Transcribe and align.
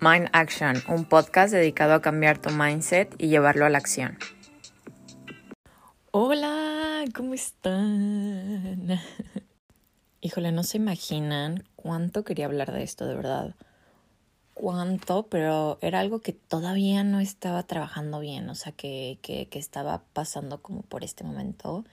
Mind 0.00 0.28
Action, 0.32 0.76
un 0.88 1.06
podcast 1.06 1.52
dedicado 1.52 1.94
a 1.94 2.00
cambiar 2.00 2.38
tu 2.38 2.50
mindset 2.50 3.12
y 3.18 3.26
llevarlo 3.26 3.66
a 3.66 3.68
la 3.68 3.78
acción. 3.78 4.16
Hola, 6.12 7.04
¿cómo 7.12 7.34
están? 7.34 9.00
Híjole, 10.20 10.52
no 10.52 10.62
se 10.62 10.76
imaginan 10.76 11.64
cuánto 11.74 12.22
quería 12.22 12.46
hablar 12.46 12.72
de 12.72 12.84
esto, 12.84 13.06
de 13.06 13.16
verdad. 13.16 13.56
Cuánto, 14.54 15.26
pero 15.26 15.78
era 15.80 15.98
algo 15.98 16.20
que 16.20 16.32
todavía 16.32 17.02
no 17.02 17.18
estaba 17.18 17.64
trabajando 17.64 18.20
bien, 18.20 18.48
o 18.50 18.54
sea, 18.54 18.70
que, 18.70 19.18
que, 19.20 19.48
estaba 19.58 20.04
pasando 20.12 20.62
como 20.62 20.82
por 20.82 21.02
este 21.02 21.24
momento. 21.24 21.84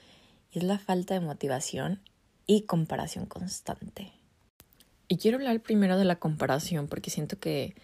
Y 0.51 0.59
es 0.59 0.63
la 0.63 0.77
falta 0.77 1.15
de 1.15 1.21
motivación 1.21 2.01
y 2.45 2.61
comparación 2.61 3.25
constante. 3.25 4.13
Y 5.07 5.17
quiero 5.17 5.37
hablar 5.37 5.59
primero 5.61 5.97
de 5.97 6.05
la 6.05 6.17
comparación 6.17 6.87
porque 6.87 7.09
siento 7.09 7.37
que 7.39 7.75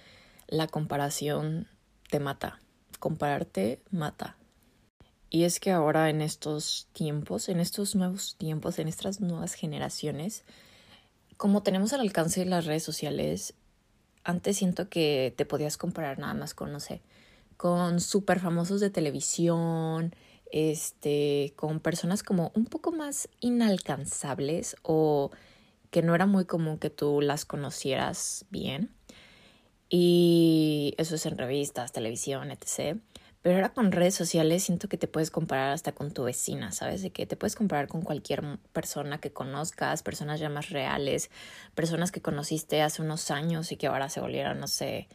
la 0.47 0.67
comparación 0.67 1.67
te 2.09 2.20
mata. 2.20 2.59
Compararte 2.99 3.81
mata. 3.91 4.38
Y 5.29 5.43
es 5.43 5.59
que 5.59 5.71
ahora 5.71 6.09
en 6.09 6.21
estos 6.21 6.88
tiempos, 6.91 7.48
en 7.48 7.59
estos 7.59 7.95
nuevos 7.95 8.35
tiempos, 8.38 8.79
en 8.79 8.88
estas 8.88 9.21
nuevas 9.21 9.53
generaciones, 9.53 10.43
como 11.38 11.63
tenemos 11.63 11.93
al 11.93 12.02
alcance 12.02 12.41
de 12.41 12.48
las 12.48 12.65
redes 12.65 12.84
sociales, 12.84 13.53
antes 14.23 14.57
siento 14.57 14.90
que 14.90 15.34
te 15.35 15.45
podías 15.45 15.77
comparar 15.77 16.20
nada 16.20 16.34
más 16.34 16.53
con, 16.53 16.71
no 16.71 16.79
sé, 16.79 17.01
con 17.55 18.01
súper 18.01 18.40
famosos 18.40 18.81
de 18.81 18.90
televisión, 18.90 20.13
este, 20.51 21.53
con 21.55 21.79
personas 21.79 22.23
como 22.23 22.51
un 22.55 22.65
poco 22.65 22.91
más 22.91 23.29
inalcanzables 23.40 24.76
o 24.84 25.31
que 25.91 26.02
no 26.02 26.16
era 26.16 26.26
muy 26.26 26.45
común 26.45 26.80
que 26.80 26.90
tú 26.90 27.22
las 27.22 27.45
conocieras 27.45 28.45
bien. 28.49 28.90
Y 29.90 30.95
eso 30.98 31.16
es 31.16 31.26
en 31.26 31.38
revistas, 31.38 31.91
televisión, 31.91 32.49
etc. 32.49 32.98
Pero 33.41 33.55
ahora 33.55 33.74
con 33.74 33.91
redes 33.91 34.15
sociales 34.15 34.63
siento 34.63 34.88
que 34.88 34.98
te 34.98 35.07
puedes 35.07 35.32
comparar 35.32 35.74
hasta 35.74 35.91
con 35.91 36.12
tu 36.12 36.24
vecina, 36.24 36.71
¿sabes? 36.71 37.02
De 37.02 37.12
que 37.12 37.26
te 37.26 37.35
puedes 37.35 37.55
comparar 37.55 37.88
con 37.90 38.02
cualquier 38.04 38.60
persona 38.71 39.20
que 39.20 39.34
conozcas, 39.34 40.02
personas 40.02 40.40
ya 40.40 40.49
más 40.49 40.70
reales, 40.70 41.30
personas 41.76 42.12
que 42.12 42.21
conociste 42.21 42.82
hace 42.82 43.02
unos 43.02 43.30
años 43.32 43.71
y 43.71 43.77
que 43.77 43.87
ahora 43.87 44.10
se 44.10 44.21
volvieron, 44.21 44.60
no 44.60 44.68
sé, 44.68 45.10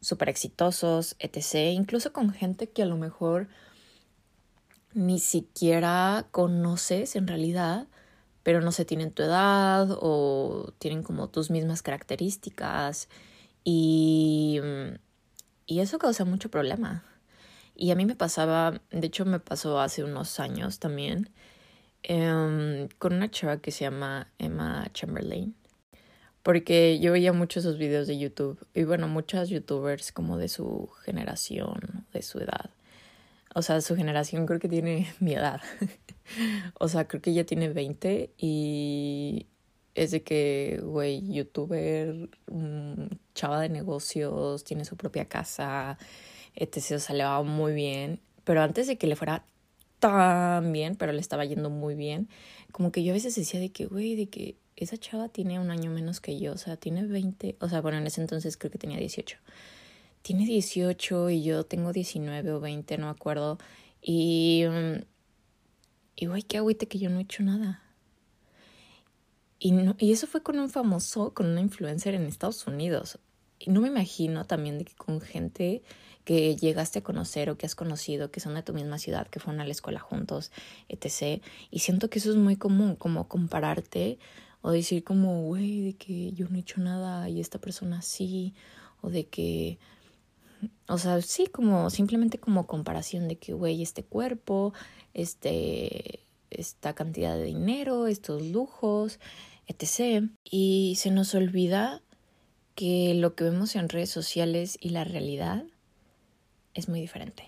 súper 0.00 0.28
exitosos, 0.28 1.16
etc. 1.20 1.72
Incluso 1.72 2.12
con 2.12 2.32
gente 2.32 2.68
que 2.68 2.82
a 2.82 2.86
lo 2.86 2.96
mejor 2.96 3.48
ni 4.92 5.20
siquiera 5.20 6.26
conoces 6.32 7.14
en 7.14 7.28
realidad, 7.28 7.86
pero 8.46 8.60
no 8.60 8.70
se 8.70 8.84
tienen 8.84 9.10
tu 9.10 9.24
edad 9.24 9.88
o 10.00 10.72
tienen 10.78 11.02
como 11.02 11.28
tus 11.28 11.50
mismas 11.50 11.82
características 11.82 13.08
y, 13.64 14.60
y 15.66 15.80
eso 15.80 15.98
causa 15.98 16.24
mucho 16.24 16.48
problema. 16.48 17.04
Y 17.74 17.90
a 17.90 17.96
mí 17.96 18.06
me 18.06 18.14
pasaba, 18.14 18.80
de 18.92 19.04
hecho 19.04 19.24
me 19.24 19.40
pasó 19.40 19.80
hace 19.80 20.04
unos 20.04 20.38
años 20.38 20.78
también, 20.78 21.28
em, 22.04 22.86
con 23.00 23.14
una 23.14 23.28
chava 23.32 23.56
que 23.56 23.72
se 23.72 23.80
llama 23.80 24.28
Emma 24.38 24.88
Chamberlain. 24.92 25.56
Porque 26.44 27.00
yo 27.00 27.10
veía 27.10 27.32
muchos 27.32 27.64
esos 27.64 27.78
videos 27.78 28.06
de 28.06 28.16
YouTube 28.16 28.64
y 28.74 28.84
bueno, 28.84 29.08
muchas 29.08 29.48
youtubers 29.48 30.12
como 30.12 30.38
de 30.38 30.48
su 30.48 30.88
generación, 31.04 32.06
de 32.12 32.22
su 32.22 32.38
edad. 32.38 32.70
O 33.56 33.62
sea, 33.62 33.80
su 33.80 33.96
generación 33.96 34.44
creo 34.44 34.60
que 34.60 34.68
tiene 34.68 35.10
mi 35.18 35.32
edad. 35.32 35.62
o 36.78 36.88
sea, 36.88 37.08
creo 37.08 37.22
que 37.22 37.30
ella 37.30 37.46
tiene 37.46 37.70
20 37.70 38.34
y 38.36 39.46
es 39.94 40.10
de 40.10 40.22
que, 40.22 40.78
güey, 40.82 41.26
youtuber, 41.32 42.28
mm, 42.52 43.06
chava 43.34 43.62
de 43.62 43.70
negocios, 43.70 44.62
tiene 44.62 44.84
su 44.84 44.98
propia 44.98 45.24
casa, 45.24 45.96
etc. 46.54 46.96
O 46.96 46.98
sea, 46.98 47.16
le 47.16 47.24
va 47.24 47.42
muy 47.44 47.72
bien. 47.72 48.20
Pero 48.44 48.60
antes 48.60 48.88
de 48.88 48.98
que 48.98 49.06
le 49.06 49.16
fuera 49.16 49.46
tan 50.00 50.70
bien, 50.70 50.94
pero 50.94 51.12
le 51.12 51.20
estaba 51.20 51.46
yendo 51.46 51.70
muy 51.70 51.94
bien, 51.94 52.28
como 52.72 52.92
que 52.92 53.02
yo 53.04 53.12
a 53.12 53.14
veces 53.14 53.34
decía 53.34 53.58
de 53.58 53.70
que, 53.70 53.86
güey, 53.86 54.16
de 54.16 54.28
que 54.28 54.58
esa 54.76 54.98
chava 54.98 55.30
tiene 55.30 55.58
un 55.58 55.70
año 55.70 55.90
menos 55.90 56.20
que 56.20 56.38
yo, 56.38 56.52
o 56.52 56.58
sea, 56.58 56.76
tiene 56.76 57.06
20, 57.06 57.56
o 57.60 57.68
sea, 57.70 57.80
bueno, 57.80 57.96
en 57.96 58.06
ese 58.06 58.20
entonces 58.20 58.58
creo 58.58 58.70
que 58.70 58.76
tenía 58.76 58.98
18. 58.98 59.38
Tiene 60.26 60.44
18 60.44 61.30
y 61.30 61.44
yo 61.44 61.64
tengo 61.64 61.92
19 61.92 62.50
o 62.50 62.58
20, 62.58 62.98
no 62.98 63.06
me 63.06 63.12
acuerdo. 63.12 63.58
Y 64.02 64.64
mm, 64.68 65.04
y 66.16 66.26
güey, 66.26 66.42
qué 66.42 66.56
agüite 66.56 66.88
que 66.88 66.98
yo 66.98 67.10
no 67.10 67.18
he 67.18 67.22
hecho 67.22 67.42
nada. 67.42 67.82
Y, 69.58 69.72
no, 69.72 69.94
y 69.98 70.12
eso 70.12 70.26
fue 70.26 70.42
con 70.42 70.58
un 70.58 70.70
famoso, 70.70 71.34
con 71.34 71.46
una 71.46 71.60
influencer 71.60 72.14
en 72.14 72.24
Estados 72.24 72.66
Unidos. 72.66 73.18
Y 73.58 73.70
no 73.70 73.82
me 73.82 73.88
imagino 73.88 74.44
también 74.46 74.78
de 74.78 74.86
que 74.86 74.94
con 74.94 75.20
gente 75.20 75.82
que 76.24 76.56
llegaste 76.56 76.98
a 77.00 77.02
conocer 77.02 77.50
o 77.50 77.58
que 77.58 77.66
has 77.66 77.74
conocido, 77.74 78.30
que 78.30 78.40
son 78.40 78.54
de 78.54 78.62
tu 78.62 78.72
misma 78.72 78.98
ciudad, 78.98 79.28
que 79.28 79.40
fueron 79.40 79.60
a 79.60 79.64
la 79.64 79.70
escuela 79.72 80.00
juntos, 80.00 80.50
etc. 80.88 81.42
Y 81.70 81.80
siento 81.80 82.08
que 82.10 82.18
eso 82.18 82.30
es 82.30 82.36
muy 82.36 82.56
común, 82.56 82.96
como 82.96 83.28
compararte 83.28 84.18
o 84.62 84.70
decir 84.70 85.04
como, 85.04 85.42
güey, 85.42 85.82
de 85.82 85.92
que 85.94 86.32
yo 86.32 86.48
no 86.48 86.56
he 86.56 86.60
hecho 86.60 86.80
nada 86.80 87.28
y 87.28 87.40
esta 87.40 87.60
persona 87.60 88.02
sí, 88.02 88.54
o 89.02 89.10
de 89.10 89.26
que, 89.26 89.78
o 90.88 90.98
sea, 90.98 91.20
sí, 91.22 91.46
como 91.46 91.90
simplemente 91.90 92.38
como 92.38 92.66
comparación 92.66 93.28
de 93.28 93.36
que, 93.36 93.52
güey, 93.52 93.82
este 93.82 94.04
cuerpo, 94.04 94.72
este, 95.14 96.20
esta 96.50 96.94
cantidad 96.94 97.36
de 97.36 97.44
dinero, 97.44 98.06
estos 98.06 98.42
lujos, 98.42 99.18
etc. 99.66 100.24
Y 100.44 100.94
se 100.98 101.10
nos 101.10 101.34
olvida 101.34 102.02
que 102.74 103.14
lo 103.14 103.34
que 103.34 103.44
vemos 103.44 103.74
en 103.76 103.88
redes 103.88 104.10
sociales 104.10 104.76
y 104.80 104.90
la 104.90 105.04
realidad 105.04 105.64
es 106.74 106.88
muy 106.88 107.00
diferente. 107.00 107.44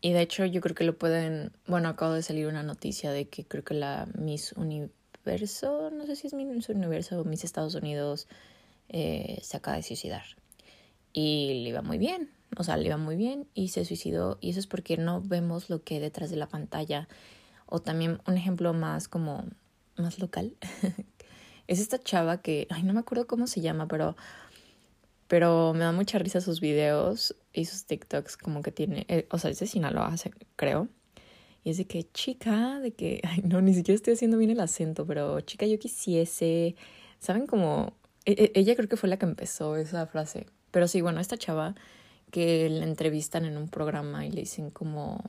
Y 0.00 0.12
de 0.12 0.22
hecho 0.22 0.44
yo 0.44 0.60
creo 0.60 0.74
que 0.74 0.84
lo 0.84 0.98
pueden, 0.98 1.52
bueno, 1.66 1.88
acabo 1.88 2.12
de 2.12 2.22
salir 2.22 2.46
una 2.46 2.62
noticia 2.62 3.12
de 3.12 3.28
que 3.28 3.44
creo 3.44 3.64
que 3.64 3.74
la 3.74 4.08
Miss 4.14 4.52
Universo, 4.52 5.90
no 5.90 6.06
sé 6.06 6.16
si 6.16 6.26
es 6.26 6.34
Miss 6.34 6.68
Universo 6.68 7.20
o 7.20 7.24
Miss 7.24 7.44
Estados 7.44 7.76
Unidos, 7.76 8.26
eh, 8.88 9.38
se 9.42 9.56
acaba 9.56 9.76
de 9.76 9.84
suicidar. 9.84 10.24
Y 11.12 11.62
le 11.62 11.70
iba 11.70 11.82
muy 11.82 11.98
bien, 11.98 12.30
o 12.56 12.64
sea, 12.64 12.76
le 12.76 12.86
iba 12.86 12.96
muy 12.96 13.16
bien 13.16 13.46
y 13.54 13.68
se 13.68 13.84
suicidó 13.84 14.38
y 14.40 14.50
eso 14.50 14.60
es 14.60 14.66
porque 14.66 14.96
no 14.96 15.20
vemos 15.20 15.70
lo 15.70 15.82
que 15.82 15.94
hay 15.94 16.00
detrás 16.00 16.30
de 16.30 16.36
la 16.36 16.48
pantalla. 16.48 17.08
O 17.66 17.80
también 17.80 18.20
un 18.26 18.36
ejemplo 18.36 18.72
más 18.74 19.08
como 19.08 19.44
más 19.96 20.18
local 20.18 20.56
es 21.66 21.80
esta 21.80 21.98
chava 22.02 22.42
que, 22.42 22.66
ay, 22.70 22.82
no 22.82 22.94
me 22.94 23.00
acuerdo 23.00 23.26
cómo 23.26 23.46
se 23.46 23.60
llama, 23.60 23.88
pero 23.88 24.16
pero 25.32 25.72
me 25.72 25.80
da 25.80 25.92
mucha 25.92 26.18
risa 26.18 26.42
sus 26.42 26.60
videos 26.60 27.34
y 27.54 27.64
sus 27.64 27.86
TikToks 27.86 28.36
como 28.36 28.60
que 28.60 28.70
tiene, 28.70 29.06
eh, 29.08 29.26
o 29.30 29.38
sea, 29.38 29.50
es 29.50 29.60
de 29.60 29.66
Sinaloa, 29.66 30.14
creo. 30.56 30.88
Y 31.64 31.70
es 31.70 31.78
de 31.78 31.86
que, 31.86 32.10
chica, 32.12 32.80
de 32.80 32.92
que, 32.92 33.22
ay, 33.24 33.40
no, 33.42 33.62
ni 33.62 33.72
siquiera 33.72 33.96
estoy 33.96 34.12
haciendo 34.12 34.36
bien 34.36 34.50
el 34.50 34.60
acento, 34.60 35.06
pero 35.06 35.40
chica, 35.40 35.64
yo 35.66 35.78
quisiese, 35.78 36.76
¿saben 37.18 37.46
cómo? 37.46 37.96
E, 38.26 38.32
e, 38.32 38.52
ella 38.60 38.76
creo 38.76 38.90
que 38.90 38.98
fue 38.98 39.08
la 39.08 39.16
que 39.18 39.24
empezó 39.24 39.76
esa 39.76 40.06
frase. 40.06 40.46
Pero 40.72 40.88
sí, 40.88 41.00
bueno, 41.00 41.20
esta 41.20 41.36
chava 41.36 41.76
que 42.32 42.68
la 42.68 42.84
entrevistan 42.84 43.44
en 43.44 43.56
un 43.56 43.68
programa 43.68 44.26
y 44.26 44.32
le 44.32 44.40
dicen 44.40 44.70
como... 44.70 45.22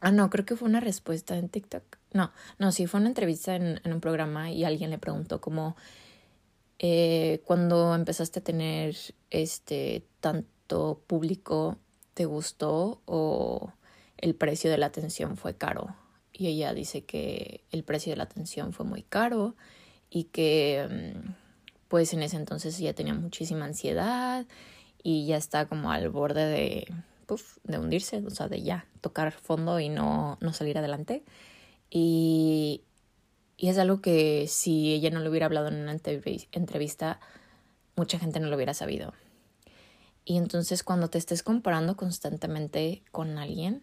Ah, 0.00 0.12
no, 0.12 0.28
creo 0.28 0.44
que 0.44 0.56
fue 0.56 0.68
una 0.68 0.80
respuesta 0.80 1.36
en 1.38 1.48
TikTok. 1.48 1.82
No, 2.12 2.32
no, 2.58 2.72
sí, 2.72 2.86
fue 2.86 3.00
una 3.00 3.08
entrevista 3.08 3.54
en, 3.54 3.80
en 3.84 3.92
un 3.92 4.00
programa 4.00 4.50
y 4.50 4.64
alguien 4.64 4.90
le 4.90 4.98
preguntó 4.98 5.40
como... 5.40 5.76
Eh, 6.82 7.42
cuando 7.44 7.94
empezaste 7.94 8.40
a 8.40 8.42
tener 8.42 8.96
este 9.28 10.02
tanto 10.20 11.02
público, 11.06 11.76
¿te 12.14 12.24
gustó 12.24 13.02
o 13.04 13.74
el 14.16 14.34
precio 14.34 14.70
de 14.70 14.78
la 14.78 14.86
atención 14.86 15.36
fue 15.36 15.54
caro? 15.54 15.94
Y 16.32 16.46
ella 16.46 16.72
dice 16.72 17.04
que 17.04 17.64
el 17.70 17.84
precio 17.84 18.12
de 18.12 18.16
la 18.16 18.24
atención 18.24 18.72
fue 18.72 18.86
muy 18.86 19.02
caro 19.02 19.56
y 20.08 20.24
que 20.24 20.88
mm, 20.90 21.30
pues 21.90 22.12
en 22.14 22.22
ese 22.22 22.36
entonces 22.36 22.78
ella 22.78 22.94
tenía 22.94 23.14
muchísima 23.14 23.64
ansiedad 23.64 24.46
y 25.02 25.26
ya 25.26 25.36
está 25.36 25.66
como 25.66 25.90
al 25.90 26.08
borde 26.08 26.46
de, 26.46 26.86
de 27.64 27.78
hundirse, 27.78 28.22
o 28.24 28.30
sea, 28.30 28.46
de 28.46 28.62
ya 28.62 28.86
tocar 29.00 29.32
fondo 29.32 29.80
y 29.80 29.88
no, 29.88 30.38
no 30.40 30.52
salir 30.52 30.78
adelante. 30.78 31.24
Y, 31.90 32.84
y 33.56 33.70
es 33.70 33.78
algo 33.78 34.00
que 34.00 34.46
si 34.46 34.94
ella 34.94 35.10
no 35.10 35.18
lo 35.18 35.30
hubiera 35.30 35.46
hablado 35.46 35.66
en 35.66 35.82
una 35.82 35.90
entrevista, 35.90 37.18
mucha 37.96 38.20
gente 38.20 38.38
no 38.38 38.46
lo 38.46 38.54
hubiera 38.54 38.72
sabido. 38.72 39.12
Y 40.24 40.36
entonces 40.36 40.84
cuando 40.84 41.10
te 41.10 41.18
estés 41.18 41.42
comparando 41.42 41.96
constantemente 41.96 43.02
con 43.10 43.36
alguien, 43.36 43.82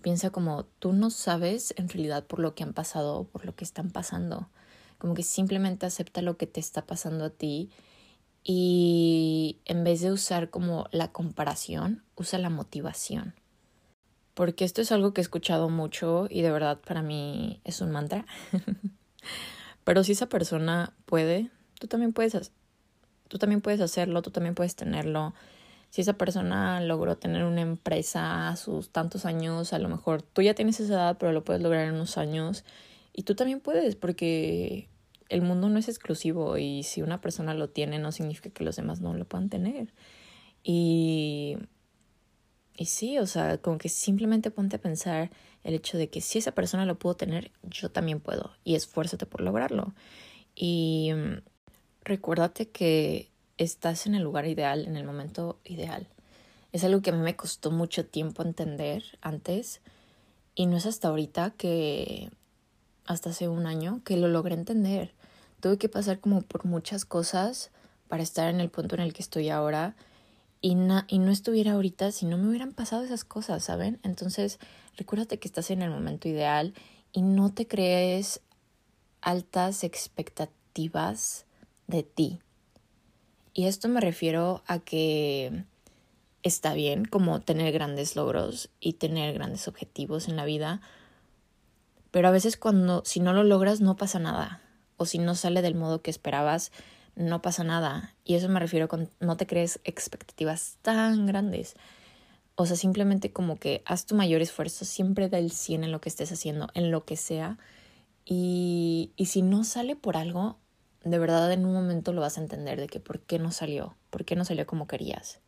piensa 0.00 0.30
como 0.30 0.66
tú 0.78 0.92
no 0.92 1.10
sabes 1.10 1.74
en 1.76 1.88
realidad 1.88 2.24
por 2.24 2.38
lo 2.38 2.54
que 2.54 2.62
han 2.62 2.72
pasado 2.72 3.16
o 3.16 3.24
por 3.24 3.44
lo 3.44 3.56
que 3.56 3.64
están 3.64 3.90
pasando. 3.90 4.48
Como 4.98 5.14
que 5.14 5.22
simplemente 5.22 5.86
acepta 5.86 6.22
lo 6.22 6.36
que 6.36 6.46
te 6.46 6.60
está 6.60 6.86
pasando 6.86 7.24
a 7.24 7.30
ti 7.30 7.70
y 8.44 9.58
en 9.64 9.84
vez 9.84 10.00
de 10.00 10.10
usar 10.10 10.50
como 10.50 10.88
la 10.90 11.12
comparación, 11.12 12.02
usa 12.16 12.38
la 12.38 12.50
motivación. 12.50 13.34
Porque 14.34 14.64
esto 14.64 14.80
es 14.80 14.92
algo 14.92 15.12
que 15.12 15.20
he 15.20 15.22
escuchado 15.22 15.68
mucho 15.68 16.26
y 16.30 16.42
de 16.42 16.50
verdad 16.50 16.80
para 16.80 17.02
mí 17.02 17.60
es 17.64 17.80
un 17.80 17.90
mantra. 17.90 18.24
Pero 19.84 20.04
si 20.04 20.12
esa 20.12 20.28
persona 20.28 20.94
puede, 21.06 21.50
tú 21.78 21.88
también 21.88 22.12
puedes 22.12 22.52
tú 23.28 23.38
también 23.38 23.60
puedes 23.60 23.80
hacerlo, 23.80 24.22
tú 24.22 24.30
también 24.30 24.54
puedes 24.54 24.74
tenerlo. 24.74 25.34
Si 25.90 26.00
esa 26.00 26.14
persona 26.14 26.80
logró 26.80 27.16
tener 27.16 27.44
una 27.44 27.60
empresa 27.60 28.48
a 28.48 28.56
sus 28.56 28.90
tantos 28.90 29.24
años, 29.24 29.72
a 29.72 29.78
lo 29.78 29.88
mejor 29.88 30.22
tú 30.22 30.42
ya 30.42 30.54
tienes 30.54 30.80
esa 30.80 30.94
edad, 30.94 31.16
pero 31.18 31.32
lo 31.32 31.44
puedes 31.44 31.62
lograr 31.62 31.86
en 31.86 31.94
unos 31.94 32.18
años. 32.18 32.64
Y 33.18 33.24
tú 33.24 33.34
también 33.34 33.58
puedes, 33.58 33.96
porque 33.96 34.88
el 35.28 35.42
mundo 35.42 35.68
no 35.68 35.80
es 35.80 35.88
exclusivo 35.88 36.56
y 36.56 36.84
si 36.84 37.02
una 37.02 37.20
persona 37.20 37.52
lo 37.52 37.68
tiene 37.68 37.98
no 37.98 38.12
significa 38.12 38.50
que 38.50 38.62
los 38.62 38.76
demás 38.76 39.00
no 39.00 39.12
lo 39.12 39.24
puedan 39.24 39.48
tener. 39.48 39.92
Y, 40.62 41.56
y 42.76 42.84
sí, 42.84 43.18
o 43.18 43.26
sea, 43.26 43.58
como 43.58 43.76
que 43.76 43.88
simplemente 43.88 44.52
ponte 44.52 44.76
a 44.76 44.80
pensar 44.80 45.32
el 45.64 45.74
hecho 45.74 45.98
de 45.98 46.08
que 46.10 46.20
si 46.20 46.38
esa 46.38 46.52
persona 46.52 46.86
lo 46.86 46.96
pudo 47.00 47.16
tener, 47.16 47.50
yo 47.64 47.90
también 47.90 48.20
puedo 48.20 48.52
y 48.62 48.76
esfuérzate 48.76 49.26
por 49.26 49.40
lograrlo. 49.40 49.94
Y 50.54 51.10
recuérdate 52.04 52.68
que 52.68 53.32
estás 53.56 54.06
en 54.06 54.14
el 54.14 54.22
lugar 54.22 54.46
ideal, 54.46 54.86
en 54.86 54.96
el 54.96 55.04
momento 55.04 55.58
ideal. 55.64 56.06
Es 56.70 56.84
algo 56.84 57.02
que 57.02 57.10
a 57.10 57.14
mí 57.14 57.18
me 57.20 57.34
costó 57.34 57.72
mucho 57.72 58.06
tiempo 58.06 58.44
entender 58.44 59.02
antes 59.22 59.80
y 60.54 60.66
no 60.66 60.76
es 60.76 60.86
hasta 60.86 61.08
ahorita 61.08 61.54
que, 61.56 62.30
hasta 63.08 63.30
hace 63.30 63.48
un 63.48 63.66
año, 63.66 64.02
que 64.04 64.18
lo 64.18 64.28
logré 64.28 64.54
entender. 64.54 65.14
Tuve 65.60 65.78
que 65.78 65.88
pasar 65.88 66.20
como 66.20 66.42
por 66.42 66.66
muchas 66.66 67.06
cosas 67.06 67.70
para 68.06 68.22
estar 68.22 68.48
en 68.48 68.60
el 68.60 68.70
punto 68.70 68.94
en 68.94 69.00
el 69.00 69.14
que 69.14 69.22
estoy 69.22 69.48
ahora 69.48 69.96
y, 70.60 70.76
y 71.08 71.18
no 71.18 71.30
estuviera 71.30 71.72
ahorita 71.72 72.12
si 72.12 72.26
no 72.26 72.36
me 72.36 72.48
hubieran 72.48 72.72
pasado 72.72 73.02
esas 73.02 73.24
cosas, 73.24 73.64
¿saben? 73.64 73.98
Entonces, 74.02 74.58
recuérdate 74.96 75.38
que 75.38 75.48
estás 75.48 75.70
en 75.70 75.80
el 75.80 75.90
momento 75.90 76.28
ideal 76.28 76.74
y 77.12 77.22
no 77.22 77.50
te 77.50 77.66
crees 77.66 78.42
altas 79.22 79.84
expectativas 79.84 81.46
de 81.86 82.02
ti. 82.02 82.40
Y 83.54 83.64
esto 83.64 83.88
me 83.88 84.02
refiero 84.02 84.62
a 84.66 84.80
que 84.80 85.64
está 86.42 86.74
bien 86.74 87.06
como 87.06 87.40
tener 87.40 87.72
grandes 87.72 88.16
logros 88.16 88.68
y 88.80 88.92
tener 88.94 89.32
grandes 89.32 89.66
objetivos 89.66 90.28
en 90.28 90.36
la 90.36 90.44
vida, 90.44 90.82
pero 92.10 92.28
a 92.28 92.32
veces 92.32 92.56
cuando 92.56 93.02
si 93.04 93.20
no 93.20 93.32
lo 93.32 93.44
logras 93.44 93.80
no 93.80 93.96
pasa 93.96 94.18
nada 94.18 94.62
o 94.96 95.06
si 95.06 95.18
no 95.18 95.34
sale 95.34 95.62
del 95.62 95.74
modo 95.74 96.02
que 96.02 96.10
esperabas 96.10 96.72
no 97.14 97.42
pasa 97.42 97.64
nada 97.64 98.14
y 98.24 98.34
eso 98.34 98.48
me 98.48 98.60
refiero 98.60 98.88
con 98.88 99.10
no 99.20 99.36
te 99.36 99.46
crees 99.46 99.80
expectativas 99.84 100.78
tan 100.82 101.26
grandes. 101.26 101.74
O 102.54 102.66
sea, 102.66 102.76
simplemente 102.76 103.32
como 103.32 103.56
que 103.56 103.82
haz 103.86 104.06
tu 104.06 104.14
mayor 104.14 104.40
esfuerzo, 104.40 104.84
siempre 104.84 105.28
da 105.28 105.38
el 105.38 105.52
100 105.52 105.84
en 105.84 105.92
lo 105.92 106.00
que 106.00 106.08
estés 106.08 106.32
haciendo, 106.32 106.68
en 106.74 106.90
lo 106.90 107.04
que 107.04 107.16
sea. 107.16 107.56
Y, 108.24 109.12
y 109.16 109.26
si 109.26 109.42
no 109.42 109.62
sale 109.62 109.94
por 109.94 110.16
algo, 110.16 110.58
de 111.04 111.18
verdad 111.18 111.52
en 111.52 111.64
un 111.64 111.72
momento 111.72 112.12
lo 112.12 112.20
vas 112.20 112.36
a 112.36 112.40
entender 112.40 112.80
de 112.80 112.88
que 112.88 113.00
por 113.00 113.20
qué 113.20 113.38
no 113.38 113.52
salió, 113.52 113.96
por 114.10 114.24
qué 114.24 114.34
no 114.34 114.44
salió 114.44 114.66
como 114.66 114.86
querías. 114.86 115.40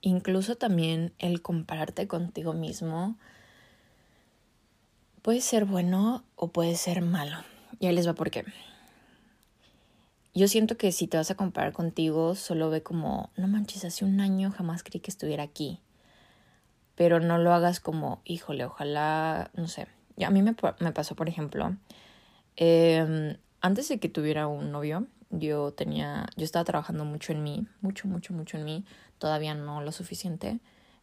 Incluso 0.00 0.56
también 0.56 1.12
el 1.18 1.42
compararte 1.42 2.06
contigo 2.06 2.52
mismo 2.52 3.18
puede 5.28 5.42
ser 5.42 5.66
bueno 5.66 6.24
o 6.36 6.48
puede 6.52 6.74
ser 6.74 7.02
malo. 7.02 7.36
Y 7.78 7.86
ahí 7.86 7.94
les 7.94 8.08
va 8.08 8.14
por 8.14 8.30
qué. 8.30 8.46
Yo 10.32 10.48
siento 10.48 10.78
que 10.78 10.90
si 10.90 11.06
te 11.06 11.18
vas 11.18 11.30
a 11.30 11.34
comparar 11.34 11.74
contigo, 11.74 12.34
solo 12.34 12.70
ve 12.70 12.82
como, 12.82 13.28
no 13.36 13.46
manches, 13.46 13.84
hace 13.84 14.06
un 14.06 14.22
año 14.22 14.50
jamás 14.50 14.82
creí 14.82 15.00
que 15.00 15.10
estuviera 15.10 15.42
aquí. 15.42 15.82
Pero 16.94 17.20
no 17.20 17.36
lo 17.36 17.52
hagas 17.52 17.78
como, 17.78 18.22
híjole, 18.24 18.64
ojalá, 18.64 19.50
no 19.52 19.68
sé. 19.68 19.86
A 20.24 20.30
mí 20.30 20.40
me, 20.40 20.56
me 20.80 20.92
pasó, 20.92 21.14
por 21.14 21.28
ejemplo, 21.28 21.76
eh, 22.56 23.36
antes 23.60 23.90
de 23.90 24.00
que 24.00 24.08
tuviera 24.08 24.46
un 24.46 24.72
novio, 24.72 25.08
yo 25.28 25.72
tenía, 25.72 26.24
yo 26.38 26.44
estaba 26.46 26.64
trabajando 26.64 27.04
mucho 27.04 27.32
en 27.32 27.42
mí, 27.42 27.66
mucho, 27.82 28.08
mucho, 28.08 28.32
mucho 28.32 28.56
en 28.56 28.64
mí, 28.64 28.86
todavía 29.18 29.54
no 29.54 29.82
lo 29.82 29.92
suficiente, 29.92 30.58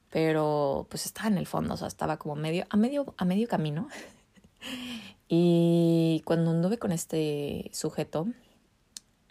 pero 0.10 0.88
pues 0.90 1.06
estaba 1.06 1.28
en 1.28 1.38
el 1.38 1.48
fondo, 1.48 1.74
o 1.74 1.78
sea, 1.78 1.88
estaba 1.88 2.18
como 2.18 2.36
medio, 2.36 2.66
a 2.70 2.78
medio, 2.78 3.14
a 3.18 3.26
medio 3.26 3.48
camino. 3.48 3.88
y 5.28 6.22
cuando 6.26 6.52
anduve 6.52 6.78
con 6.78 6.92
este 6.92 7.70
sujeto, 7.74 8.28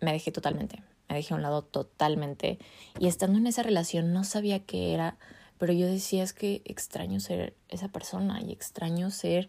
me 0.01 0.13
dejé 0.13 0.33
totalmente, 0.33 0.83
me 1.09 1.17
dejé 1.17 1.35
a 1.35 1.37
un 1.37 1.43
lado 1.43 1.63
totalmente. 1.63 2.59
Y 2.99 3.07
estando 3.07 3.39
en 3.39 3.47
esa 3.47 3.63
relación 3.63 4.13
no 4.13 4.25
sabía 4.25 4.61
qué 4.61 4.93
era, 4.95 5.17
pero 5.59 5.73
yo 5.73 5.87
decía 5.87 6.23
es 6.23 6.33
que 6.33 6.63
extraño 6.65 7.21
ser 7.21 7.55
esa 7.69 7.89
persona 7.89 8.41
y 8.43 8.53
extraño 8.53 9.11
ser 9.11 9.49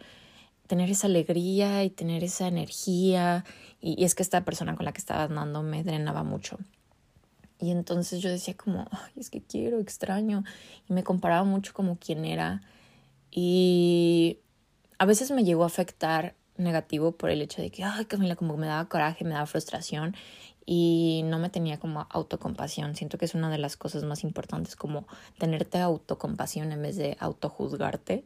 tener 0.67 0.89
esa 0.89 1.07
alegría 1.07 1.83
y 1.83 1.89
tener 1.89 2.23
esa 2.23 2.47
energía. 2.47 3.45
Y, 3.81 4.03
es 4.03 4.15
que 4.15 4.23
esta 4.23 4.45
persona 4.45 4.75
con 4.75 4.85
la 4.85 4.93
que 4.93 4.99
estaba 4.99 5.23
andando 5.23 5.63
me 5.63 5.83
drenaba 5.83 6.23
mucho. 6.23 6.57
Y 7.59 7.71
entonces 7.71 8.21
yo 8.21 8.29
decía 8.29 8.55
como, 8.55 8.87
Ay, 8.91 9.11
es 9.17 9.29
que 9.29 9.41
quiero, 9.41 9.79
extraño. 9.79 10.43
Y 10.89 10.93
me 10.93 11.03
comparaba 11.03 11.43
mucho 11.43 11.73
como 11.73 11.97
quién 11.97 12.25
era. 12.25 12.61
Y 13.31 14.39
a 14.97 15.05
veces 15.05 15.31
me 15.31 15.43
llegó 15.43 15.63
a 15.63 15.67
afectar 15.67 16.35
negativo 16.57 17.13
por 17.13 17.29
el 17.29 17.41
hecho 17.41 17.61
de 17.61 17.69
que, 17.69 17.83
ay, 17.83 18.05
Camila, 18.05 18.35
como 18.35 18.57
me 18.57 18.67
daba 18.67 18.87
coraje, 18.87 19.25
me 19.25 19.31
daba 19.31 19.45
frustración 19.45 20.15
y 20.65 21.21
no 21.25 21.37
me 21.37 21.49
tenía 21.49 21.79
como 21.79 22.07
autocompasión. 22.09 22.95
Siento 22.95 23.17
que 23.17 23.25
es 23.25 23.35
una 23.35 23.49
de 23.49 23.57
las 23.57 23.77
cosas 23.77 24.03
más 24.03 24.23
importantes, 24.23 24.75
como 24.75 25.07
tenerte 25.37 25.77
autocompasión 25.79 26.71
en 26.71 26.81
vez 26.81 26.95
de 26.95 27.17
autojuzgarte. 27.19 28.25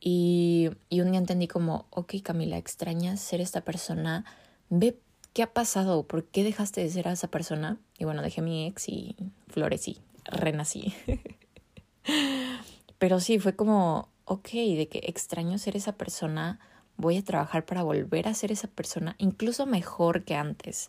Y, 0.00 0.70
y 0.88 1.00
un 1.00 1.10
día 1.10 1.18
entendí 1.18 1.48
como, 1.48 1.86
ok 1.90 2.14
Camila, 2.22 2.56
extrañas 2.56 3.20
ser 3.20 3.40
esta 3.40 3.62
persona, 3.62 4.24
ve 4.70 5.00
qué 5.38 5.44
ha 5.44 5.52
pasado, 5.52 6.02
por 6.02 6.24
qué 6.24 6.42
dejaste 6.42 6.80
de 6.80 6.90
ser 6.90 7.06
a 7.06 7.12
esa 7.12 7.28
persona. 7.28 7.78
Y 7.96 8.04
bueno, 8.04 8.22
dejé 8.22 8.40
a 8.40 8.44
mi 8.44 8.66
ex 8.66 8.88
y 8.88 9.14
florecí, 9.46 9.98
renací. 10.24 10.92
Pero 12.98 13.20
sí, 13.20 13.38
fue 13.38 13.54
como, 13.54 14.08
ok, 14.24 14.48
de 14.50 14.88
que 14.90 14.98
extraño 15.04 15.56
ser 15.58 15.76
esa 15.76 15.92
persona, 15.92 16.58
voy 16.96 17.18
a 17.18 17.22
trabajar 17.22 17.64
para 17.66 17.84
volver 17.84 18.26
a 18.26 18.34
ser 18.34 18.50
esa 18.50 18.66
persona, 18.66 19.14
incluso 19.18 19.64
mejor 19.64 20.24
que 20.24 20.34
antes. 20.34 20.88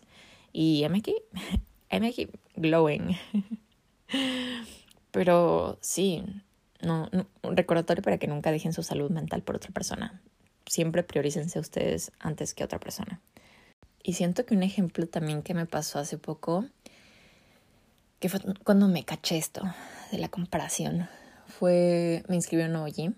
Y 0.52 0.80
I'm 0.80 0.96
aquí, 0.96 2.28
glowing. 2.56 3.16
Pero 5.12 5.78
sí, 5.80 6.24
no, 6.80 7.08
un 7.44 7.56
recordatorio 7.56 8.02
para 8.02 8.18
que 8.18 8.26
nunca 8.26 8.50
dejen 8.50 8.72
su 8.72 8.82
salud 8.82 9.12
mental 9.12 9.44
por 9.44 9.54
otra 9.54 9.70
persona. 9.70 10.20
Siempre 10.66 11.04
priorícense 11.04 11.60
ustedes 11.60 12.10
antes 12.18 12.52
que 12.52 12.64
otra 12.64 12.80
persona. 12.80 13.20
Y 14.02 14.14
siento 14.14 14.46
que 14.46 14.54
un 14.54 14.62
ejemplo 14.62 15.06
también 15.06 15.42
que 15.42 15.54
me 15.54 15.66
pasó 15.66 15.98
hace 15.98 16.18
poco, 16.18 16.64
que 18.18 18.28
fue 18.28 18.40
cuando 18.64 18.88
me 18.88 19.04
caché 19.04 19.36
esto 19.36 19.62
de 20.10 20.18
la 20.18 20.28
comparación, 20.28 21.08
fue, 21.46 22.24
me 22.28 22.36
inscribí 22.36 22.62
a 22.62 22.66
un 22.66 22.72
nuevo 22.72 22.86
gym. 22.86 23.14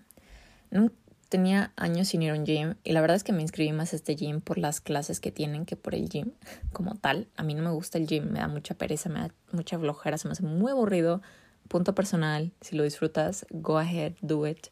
No, 0.71 0.91
tenía 1.29 1.71
años 1.77 2.09
sin 2.09 2.21
ir 2.21 2.31
a 2.31 2.35
un 2.35 2.45
gym 2.45 2.75
y 2.83 2.91
la 2.91 3.01
verdad 3.01 3.17
es 3.17 3.23
que 3.23 3.33
me 3.33 3.41
inscribí 3.41 3.71
más 3.71 3.93
a 3.93 3.95
este 3.95 4.15
gym 4.15 4.41
por 4.41 4.57
las 4.57 4.81
clases 4.81 5.19
que 5.19 5.31
tienen 5.31 5.65
que 5.65 5.75
por 5.75 5.95
el 5.95 6.09
gym 6.09 6.33
como 6.73 6.95
tal. 6.95 7.27
A 7.37 7.43
mí 7.43 7.53
no 7.53 7.63
me 7.63 7.71
gusta 7.71 7.97
el 7.97 8.07
gym, 8.07 8.31
me 8.31 8.39
da 8.39 8.47
mucha 8.47 8.75
pereza, 8.75 9.09
me 9.09 9.19
da 9.19 9.33
mucha 9.51 9.79
flojera, 9.79 10.17
se 10.17 10.27
me 10.27 10.33
hace 10.33 10.43
muy 10.43 10.71
aburrido 10.71 11.21
punto 11.67 11.95
personal, 11.95 12.51
si 12.61 12.75
lo 12.75 12.83
disfrutas, 12.83 13.45
go 13.49 13.77
ahead, 13.77 14.13
do 14.21 14.45
it. 14.45 14.67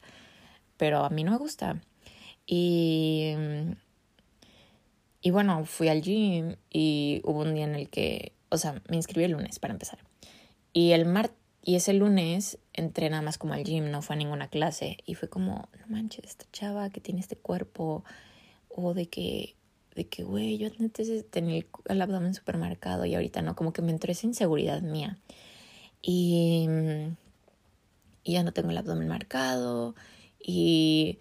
Pero 0.77 1.03
a 1.03 1.09
mí 1.09 1.24
no 1.24 1.31
me 1.31 1.38
gusta. 1.38 1.81
Y, 2.45 3.33
y 5.21 5.31
bueno, 5.31 5.65
fui 5.65 5.87
al 5.87 6.01
gym 6.01 6.55
y 6.69 7.21
hubo 7.23 7.41
un 7.41 7.53
día 7.53 7.65
en 7.65 7.75
el 7.75 7.89
que, 7.89 8.33
o 8.49 8.57
sea, 8.57 8.81
me 8.89 8.95
inscribí 8.95 9.25
el 9.25 9.31
lunes 9.31 9.59
para 9.59 9.73
empezar. 9.73 9.99
Y 10.73 10.91
el 10.91 11.05
mar 11.05 11.31
y 11.63 11.75
ese 11.75 11.93
lunes 11.93 12.57
entré 12.73 13.09
nada 13.09 13.21
más 13.21 13.37
como 13.37 13.53
al 13.53 13.63
gym, 13.63 13.91
no 13.91 14.01
fue 14.01 14.15
a 14.15 14.17
ninguna 14.17 14.47
clase. 14.47 14.97
Y 15.05 15.13
fue 15.13 15.29
como, 15.29 15.69
no 15.79 15.87
manches, 15.87 16.25
esta 16.25 16.45
chava 16.51 16.89
que 16.89 17.01
tiene 17.01 17.19
este 17.19 17.35
cuerpo. 17.35 18.03
O 18.69 18.93
de 18.93 19.07
que, 19.07 19.55
de 19.95 20.07
que, 20.07 20.23
güey, 20.23 20.57
yo 20.57 20.69
antes 20.79 21.29
tenía 21.29 21.63
el 21.85 22.01
abdomen 22.01 22.33
supermercado 22.33 23.05
y 23.05 23.13
ahorita 23.13 23.41
no. 23.43 23.55
Como 23.55 23.73
que 23.73 23.83
me 23.83 23.91
entró 23.91 24.11
esa 24.11 24.25
inseguridad 24.25 24.81
mía. 24.81 25.19
Y, 26.01 26.67
y 28.23 28.33
ya 28.33 28.43
no 28.43 28.53
tengo 28.53 28.71
el 28.71 28.77
abdomen 28.77 29.07
marcado 29.07 29.93
y, 30.39 31.19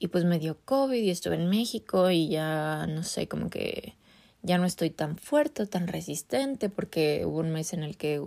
y 0.00 0.08
pues 0.08 0.24
me 0.24 0.38
dio 0.38 0.58
COVID 0.64 1.00
y 1.00 1.10
estuve 1.10 1.36
en 1.36 1.50
México 1.50 2.10
y 2.10 2.28
ya 2.28 2.86
no 2.86 3.02
sé, 3.04 3.28
como 3.28 3.50
que 3.50 3.94
ya 4.42 4.56
no 4.56 4.64
estoy 4.64 4.88
tan 4.88 5.18
fuerte, 5.18 5.66
tan 5.66 5.88
resistente 5.88 6.70
porque 6.70 7.24
hubo 7.26 7.40
un 7.40 7.50
mes 7.50 7.74
en 7.74 7.84
el 7.84 7.98
que 7.98 8.26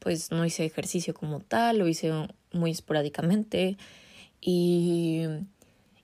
pues 0.00 0.32
no 0.32 0.44
hice 0.44 0.64
ejercicio 0.64 1.14
como 1.14 1.38
tal, 1.38 1.78
lo 1.78 1.86
hice 1.86 2.10
muy 2.52 2.72
esporádicamente 2.72 3.78
y, 4.40 5.22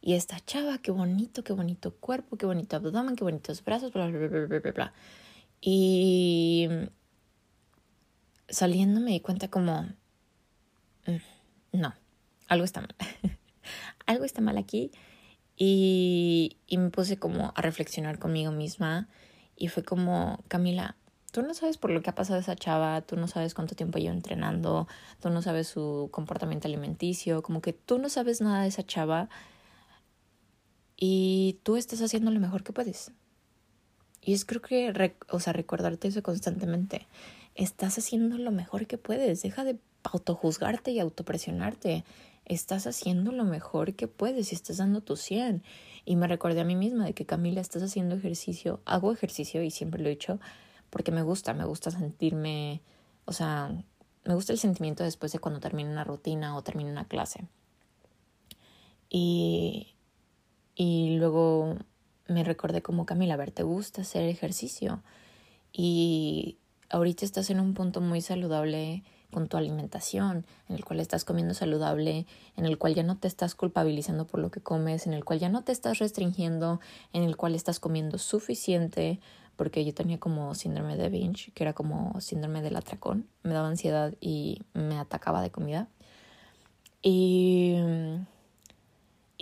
y 0.00 0.14
esta 0.14 0.38
chava, 0.38 0.78
qué 0.78 0.92
bonito, 0.92 1.42
qué 1.42 1.52
bonito 1.52 1.97
cuerpo, 1.97 2.37
qué 2.37 2.47
bonito 2.47 2.76
abdomen, 2.76 3.16
qué 3.16 3.25
bonitos 3.25 3.64
brazos, 3.64 3.92
bla, 3.92 4.07
bla, 4.07 4.28
bla, 4.28 4.47
bla, 4.47 4.61
bla, 4.61 4.73
bla. 4.73 4.92
Y 5.61 6.69
saliendo 8.49 9.00
me 9.00 9.11
di 9.11 9.21
cuenta 9.21 9.49
como, 9.49 9.88
mm, 11.07 11.16
no, 11.73 11.95
algo 12.47 12.64
está 12.64 12.81
mal. 12.81 12.95
algo 14.12 14.25
está 14.25 14.40
mal 14.40 14.59
aquí. 14.59 14.90
Y, 15.57 16.57
y 16.66 16.78
me 16.78 16.90
puse 16.90 17.19
como 17.19 17.52
a 17.54 17.62
reflexionar 17.62 18.19
conmigo 18.19 18.52
misma 18.52 19.09
y 19.57 19.69
fue 19.69 19.83
como, 19.83 20.42
Camila, 20.49 20.97
tú 21.31 21.42
no 21.42 21.54
sabes 21.54 21.78
por 21.78 21.90
lo 21.90 22.02
que 22.02 22.11
ha 22.11 22.14
pasado 22.14 22.38
esa 22.38 22.57
chava, 22.57 23.00
tú 23.00 23.16
no 23.16 23.26
sabes 23.26 23.54
cuánto 23.54 23.75
tiempo 23.75 23.99
lleva 23.99 24.14
entrenando, 24.14 24.87
tú 25.21 25.31
no 25.31 25.42
sabes 25.42 25.66
su 25.66 26.09
comportamiento 26.12 26.69
alimenticio, 26.69 27.42
como 27.42 27.61
que 27.61 27.73
tú 27.73 27.99
no 27.99 28.09
sabes 28.09 28.40
nada 28.40 28.62
de 28.62 28.69
esa 28.69 28.85
chava 28.85 29.28
y 30.97 31.59
tú 31.64 31.76
estás 31.76 32.00
haciendo 32.02 32.31
lo 32.31 32.38
mejor 32.38 32.62
que 32.62 32.73
puedes. 32.73 33.12
Y 34.21 34.35
es 34.35 34.45
creo 34.45 34.62
que, 34.62 35.16
o 35.31 35.40
sea, 35.40 35.52
recordarte 35.52 36.07
eso 36.07 36.23
constantemente. 36.23 37.09
Estás 37.54 37.99
haciendo 37.99 38.38
lo 38.38 38.52
mejor 38.52 38.87
que 38.87 38.99
puedes. 38.99 39.42
Deja 39.42 39.64
de 39.64 39.78
autojuzgarte 40.04 40.92
y 40.92 41.00
autopresionarte. 41.00 42.04
Estás 42.45 42.87
haciendo 42.87 43.33
lo 43.33 43.45
mejor 43.45 43.95
que 43.95 44.09
puedes 44.09 44.53
y 44.53 44.55
estás 44.55 44.79
dando 44.79 45.01
tu 45.01 45.17
100. 45.17 45.63
Y 46.05 46.17
me 46.17 46.27
recordé 46.27 46.61
a 46.61 46.65
mí 46.65 46.77
misma 46.77 47.05
de 47.05 47.15
que 47.15 47.27
Camila, 47.27 47.61
estás 47.61 47.83
haciendo 47.83 48.17
ejercicio. 48.17 48.81
Hago 48.85 49.13
ejercicio 49.13 49.63
y 49.63 49.71
siempre 49.71 50.03
lo 50.03 50.09
he 50.09 50.11
dicho 50.11 50.41
porque 50.93 51.11
me 51.11 51.23
gusta, 51.23 51.55
me 51.55 51.65
gusta 51.65 51.91
sentirme, 51.91 52.83
o 53.25 53.33
sea, 53.33 53.83
me 54.25 54.35
gusta 54.35 54.53
el 54.53 54.59
sentimiento 54.59 55.03
después 55.03 55.33
de 55.33 55.39
cuando 55.39 55.59
termino 55.59 55.91
una 55.91 56.05
rutina 56.05 56.55
o 56.55 56.63
termino 56.63 56.91
una 56.91 57.09
clase. 57.09 57.47
Y, 59.09 59.95
y 60.75 61.17
luego 61.17 61.77
me 62.29 62.45
recordé 62.45 62.83
como 62.83 63.07
Camila, 63.07 63.35
a 63.35 63.39
ver, 63.39 63.53
¿te 63.53 63.63
gusta 63.63 64.03
hacer 64.03 64.29
ejercicio? 64.29 65.03
Y 65.73 66.59
ahorita 66.91 67.25
estás 67.25 67.49
en 67.49 67.59
un 67.59 67.73
punto 67.73 68.03
muy 68.03 68.21
saludable 68.21 69.03
con 69.33 69.49
tu 69.49 69.57
alimentación, 69.57 70.47
en 70.69 70.77
el 70.77 70.85
cual 70.85 71.01
estás 71.01 71.25
comiendo 71.25 71.55
saludable, 71.55 72.27
en 72.57 72.67
el 72.67 72.79
cual 72.79 72.95
ya 72.95 73.03
no 73.03 73.19
te 73.19 73.27
estás 73.27 73.55
culpabilizando 73.55 74.27
por 74.27 74.41
lo 74.41 74.51
que 74.51 74.61
comes, 74.61 75.07
en 75.07 75.15
el 75.15 75.25
cual 75.25 75.41
ya 75.41 75.49
no 75.49 75.65
te 75.65 75.73
estás 75.73 75.99
restringiendo, 75.99 76.81
en 77.12 77.25
el 77.25 77.37
cual 77.37 77.55
estás 77.55 77.81
comiendo 77.81 78.19
suficiente, 78.19 79.19
porque 79.57 79.85
yo 79.85 79.93
tenía 79.93 80.21
como 80.21 80.55
síndrome 80.55 80.97
de 80.97 81.09
binge, 81.09 81.51
que 81.53 81.65
era 81.65 81.73
como 81.73 82.21
síndrome 82.21 82.62
del 82.62 82.77
atracón, 82.77 83.27
me 83.43 83.55
daba 83.55 83.69
ansiedad 83.69 84.15
y 84.21 84.62
me 84.75 84.99
atacaba 84.99 85.43
de 85.43 85.51
comida. 85.51 85.89
Y 87.03 87.77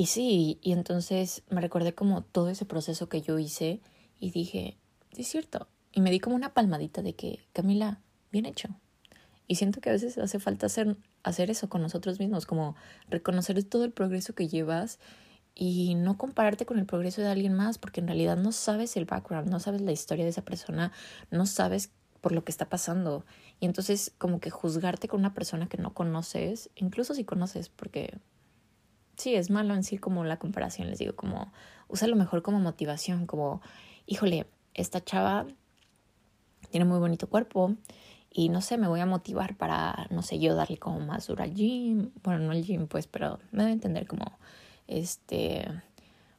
y 0.00 0.06
sí, 0.06 0.58
y 0.62 0.72
entonces 0.72 1.42
me 1.50 1.60
recordé 1.60 1.94
como 1.94 2.22
todo 2.22 2.48
ese 2.48 2.64
proceso 2.64 3.10
que 3.10 3.20
yo 3.20 3.38
hice 3.38 3.82
y 4.18 4.30
dije, 4.30 4.78
es 5.14 5.28
cierto. 5.28 5.68
Y 5.92 6.00
me 6.00 6.10
di 6.10 6.20
como 6.20 6.36
una 6.36 6.54
palmadita 6.54 7.02
de 7.02 7.12
que, 7.12 7.40
Camila, 7.52 8.00
bien 8.32 8.46
hecho. 8.46 8.70
Y 9.50 9.56
siento 9.56 9.80
que 9.80 9.88
a 9.88 9.92
veces 9.94 10.16
hace 10.16 10.38
falta 10.38 10.66
hacer, 10.66 10.96
hacer 11.24 11.50
eso 11.50 11.68
con 11.68 11.82
nosotros 11.82 12.20
mismos, 12.20 12.46
como 12.46 12.76
reconocer 13.08 13.60
todo 13.64 13.84
el 13.84 13.90
progreso 13.90 14.32
que 14.32 14.46
llevas 14.46 15.00
y 15.56 15.96
no 15.96 16.16
compararte 16.16 16.66
con 16.66 16.78
el 16.78 16.86
progreso 16.86 17.20
de 17.20 17.26
alguien 17.26 17.54
más, 17.54 17.76
porque 17.76 18.00
en 18.00 18.06
realidad 18.06 18.36
no 18.36 18.52
sabes 18.52 18.96
el 18.96 19.06
background, 19.06 19.50
no 19.50 19.58
sabes 19.58 19.80
la 19.80 19.90
historia 19.90 20.22
de 20.22 20.30
esa 20.30 20.44
persona, 20.44 20.92
no 21.32 21.46
sabes 21.46 21.90
por 22.20 22.30
lo 22.30 22.44
que 22.44 22.52
está 22.52 22.68
pasando. 22.68 23.26
Y 23.58 23.66
entonces 23.66 24.12
como 24.18 24.38
que 24.38 24.50
juzgarte 24.50 25.08
con 25.08 25.18
una 25.18 25.34
persona 25.34 25.68
que 25.68 25.78
no 25.78 25.94
conoces, 25.94 26.70
incluso 26.76 27.16
si 27.16 27.24
conoces, 27.24 27.70
porque 27.70 28.20
sí, 29.16 29.34
es 29.34 29.50
malo 29.50 29.74
en 29.74 29.82
sí 29.82 29.98
como 29.98 30.22
la 30.22 30.38
comparación, 30.38 30.90
les 30.90 31.00
digo, 31.00 31.16
como 31.16 31.52
usa 31.88 32.06
lo 32.06 32.14
mejor 32.14 32.42
como 32.42 32.60
motivación, 32.60 33.26
como, 33.26 33.62
híjole, 34.06 34.46
esta 34.74 35.02
chava 35.04 35.44
tiene 36.70 36.84
muy 36.84 37.00
bonito 37.00 37.28
cuerpo 37.28 37.74
y 38.32 38.48
no 38.48 38.60
sé, 38.60 38.78
me 38.78 38.88
voy 38.88 39.00
a 39.00 39.06
motivar 39.06 39.56
para, 39.56 40.06
no 40.10 40.22
sé, 40.22 40.38
yo 40.38 40.54
darle 40.54 40.78
como 40.78 41.00
más 41.00 41.26
duro 41.26 41.42
al 41.42 41.54
gym, 41.54 42.10
bueno, 42.22 42.40
no 42.40 42.52
al 42.52 42.64
gym, 42.64 42.86
pues, 42.86 43.06
pero 43.06 43.38
me 43.50 43.64
debe 43.64 43.72
entender 43.72 44.06
como, 44.06 44.24
este, 44.86 45.66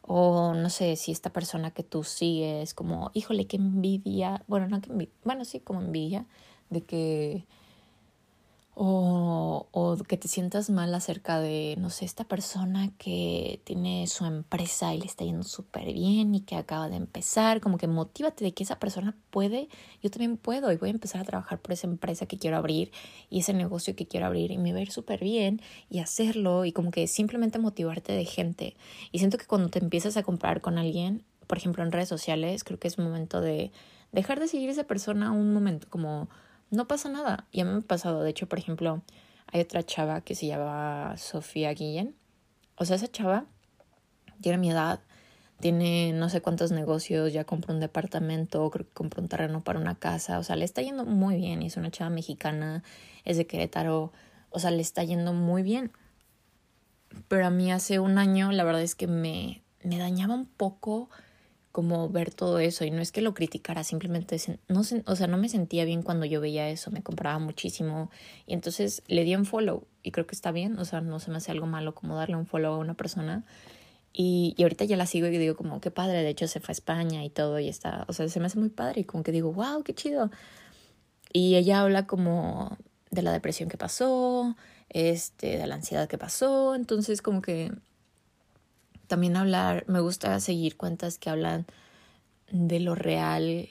o 0.02 0.54
no 0.54 0.70
sé, 0.70 0.96
si 0.96 1.12
esta 1.12 1.32
persona 1.32 1.72
que 1.72 1.84
tú 1.84 2.04
sigues, 2.04 2.74
como, 2.74 3.12
híjole, 3.14 3.46
qué 3.48 3.58
envidia, 3.58 4.44
bueno, 4.48 4.68
no 4.68 4.82
que 4.82 4.90
envidia, 4.92 5.14
bueno, 5.24 5.46
sí, 5.46 5.60
como 5.60 5.82
envidia 5.82 6.26
de 6.70 6.82
que 6.82 7.46
o, 8.84 9.68
o 9.74 9.96
que 9.98 10.18
te 10.18 10.28
sientas 10.28 10.72
mal 10.72 10.92
acerca 10.96 11.40
de, 11.40 11.76
no 11.78 11.92
sé, 11.92 12.04
esta 12.04 12.24
persona 12.24 12.90
que 12.98 13.62
tiene 13.64 14.08
su 14.08 14.26
empresa 14.26 14.92
y 14.96 15.00
le 15.00 15.06
está 15.06 15.24
yendo 15.24 15.44
súper 15.44 15.94
bien 15.94 16.34
y 16.34 16.42
que 16.42 16.56
acaba 16.56 16.90
de 16.90 16.96
empezar, 16.96 17.62
como 17.62 17.78
que 17.78 17.86
motívate 17.86 18.44
de 18.44 18.56
que 18.56 18.64
esa 18.64 18.80
persona 18.80 19.16
puede, 19.30 19.70
yo 20.02 20.10
también 20.10 20.36
puedo 20.36 20.72
y 20.72 20.78
voy 20.78 20.90
a 20.90 20.94
empezar 20.94 21.22
a 21.22 21.26
trabajar 21.26 21.60
por 21.60 21.74
esa 21.74 21.86
empresa 21.86 22.26
que 22.26 22.40
quiero 22.40 22.58
abrir 22.58 22.92
y 23.30 23.42
ese 23.42 23.54
negocio 23.54 23.96
que 23.96 24.08
quiero 24.08 24.26
abrir 24.26 24.50
y 24.50 24.58
me 24.58 24.74
va 24.74 24.80
a 24.80 24.82
ir 24.82 24.92
súper 24.92 25.20
bien 25.20 25.62
y 25.92 26.00
hacerlo 26.00 26.66
y 26.66 26.72
como 26.72 26.90
que 26.90 27.06
simplemente 27.06 27.60
motivarte 27.60 28.14
de 28.14 28.26
gente. 28.26 28.76
Y 29.12 29.20
siento 29.20 29.38
que 29.38 29.46
cuando 29.46 29.70
te 29.70 29.78
empiezas 29.78 30.18
a 30.18 30.24
comparar 30.24 30.62
con 30.62 30.80
alguien, 30.80 31.24
por 31.46 31.60
ejemplo 31.60 31.84
en 31.84 31.92
redes 31.92 32.10
sociales, 32.10 32.64
creo 32.64 32.80
que 32.80 32.88
es 32.88 32.98
momento 32.98 33.42
de 33.42 33.72
dejar 34.12 34.40
de 34.40 34.48
seguir 34.48 34.70
a 34.70 34.72
esa 34.72 34.86
persona 34.86 35.32
un 35.32 35.54
momento 35.54 35.86
como 35.88 36.30
no 36.72 36.88
pasa 36.88 37.10
nada. 37.10 37.48
Y 37.52 37.64
me 37.64 37.78
ha 37.78 37.82
pasado, 37.82 38.24
de 38.24 38.32
hecho, 38.32 38.48
por 38.48 38.58
ejemplo, 38.58 39.02
hay 39.48 39.62
otra 39.62 39.84
chava 39.84 40.22
que 40.22 40.34
se 40.34 40.48
llama 40.48 41.16
Sofía 41.18 41.72
Guillén. 41.74 42.16
O 42.78 42.86
sea, 42.86 42.96
esa 42.96 43.12
chava 43.12 43.46
tiene 44.42 44.58
mi 44.58 44.72
edad, 44.72 45.02
tiene 45.60 46.14
no 46.14 46.30
sé 46.30 46.42
cuántos 46.42 46.72
negocios, 46.72 47.32
ya 47.32 47.44
compró 47.44 47.74
un 47.74 47.80
departamento, 47.80 48.70
creo 48.72 48.88
que 48.88 48.94
compró 48.94 49.22
un 49.22 49.28
terreno 49.28 49.64
para 49.64 49.80
una 49.80 49.96
casa, 49.96 50.40
o 50.40 50.44
sea, 50.44 50.56
le 50.56 50.66
está 50.66 50.82
yendo 50.82 51.06
muy 51.06 51.38
bien 51.38 51.62
es 51.62 51.78
una 51.78 51.92
chava 51.92 52.10
mexicana, 52.10 52.84
es 53.24 53.38
de 53.38 53.46
Querétaro, 53.46 54.12
o 54.50 54.60
sea, 54.60 54.72
le 54.72 54.82
está 54.82 55.04
yendo 55.04 55.34
muy 55.34 55.62
bien. 55.62 55.92
Pero 57.28 57.46
a 57.46 57.50
mí 57.50 57.72
hace 57.72 58.00
un 58.00 58.18
año 58.18 58.52
la 58.52 58.64
verdad 58.64 58.82
es 58.82 58.96
que 58.96 59.08
me, 59.08 59.62
me 59.84 59.98
dañaba 59.98 60.34
un 60.34 60.46
poco 60.46 61.10
como 61.72 62.10
ver 62.10 62.34
todo 62.34 62.60
eso 62.60 62.84
y 62.86 62.92
no 62.92 63.02
es 63.02 63.12
que 63.12 63.22
lo 63.22 63.34
criticara, 63.34 63.84
simplemente 63.84 64.38
no, 64.68 64.82
o 64.82 65.16
sea, 65.16 65.28
no 65.28 65.38
me 65.38 65.50
sentía 65.50 65.86
bien 65.86 66.04
cuando 66.04 66.26
yo 66.26 66.42
veía 66.42 66.70
eso, 66.70 66.92
me 66.92 67.02
compraba 67.02 67.40
muchísimo 67.40 68.10
y 68.46 68.54
entonces 68.54 69.04
le 69.08 69.24
di 69.24 69.36
un 69.36 69.46
follow 69.46 69.88
y 70.04 70.12
creo 70.12 70.28
que 70.28 70.36
está 70.36 70.52
bien, 70.52 70.78
o 70.80 70.86
sea, 70.86 71.02
no 71.02 71.20
se 71.20 71.32
me 71.32 71.38
hace 71.38 71.52
algo 71.52 71.68
malo 71.68 71.96
como 71.96 72.16
darle 72.16 72.36
un 72.36 72.46
follow 72.46 72.74
a 72.74 72.78
una 72.78 72.96
persona 72.96 73.46
y, 74.14 74.54
y 74.58 74.64
ahorita 74.64 74.86
ya 74.86 74.98
la 74.98 75.06
sigo 75.06 75.28
y 75.28 75.38
digo 75.38 75.56
como 75.56 75.80
qué 75.80 75.92
padre, 75.92 76.24
de 76.24 76.30
hecho 76.30 76.48
se 76.48 76.60
fue 76.60 76.72
a 76.72 76.74
España 76.74 77.24
y 77.24 77.30
todo 77.30 77.60
y 77.60 77.70
está, 77.70 78.06
o 78.08 78.14
sea, 78.14 78.28
se 78.28 78.40
me 78.40 78.48
hace 78.48 78.60
muy 78.60 78.70
padre 78.70 79.02
y 79.02 79.04
como 79.06 79.24
que 79.24 79.32
digo, 79.32 79.54
wow, 79.54 79.84
qué 79.84 79.94
chido. 79.94 80.32
Y 81.34 81.56
ella 81.56 81.82
habla 81.82 82.08
como 82.08 82.78
de 83.10 83.22
la 83.22 83.32
depresión 83.32 83.70
que 83.70 83.78
pasó, 83.78 84.56
este, 84.90 85.58
de 85.58 85.68
la 85.68 85.76
ansiedad 85.76 86.10
que 86.10 86.18
pasó, 86.18 86.76
entonces 86.76 87.22
como 87.22 87.42
que 87.42 87.72
también 89.12 89.36
hablar, 89.36 89.84
me 89.90 90.00
gusta 90.00 90.40
seguir 90.40 90.78
cuentas 90.78 91.18
que 91.18 91.30
hablan 91.30 91.66
de 92.50 92.80
lo 92.80 92.96
real 92.96 93.68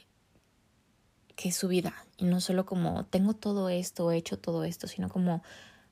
que 1.35 1.49
es 1.49 1.57
su 1.57 1.67
vida 1.67 1.95
y 2.19 2.27
no 2.27 2.43
solo 2.43 2.67
como 2.67 3.07
tengo 3.07 3.33
todo 3.33 3.71
esto, 3.71 4.13
he 4.13 4.19
hecho 4.19 4.39
todo 4.39 4.65
esto, 4.65 4.87
sino 4.87 5.09
como 5.09 5.43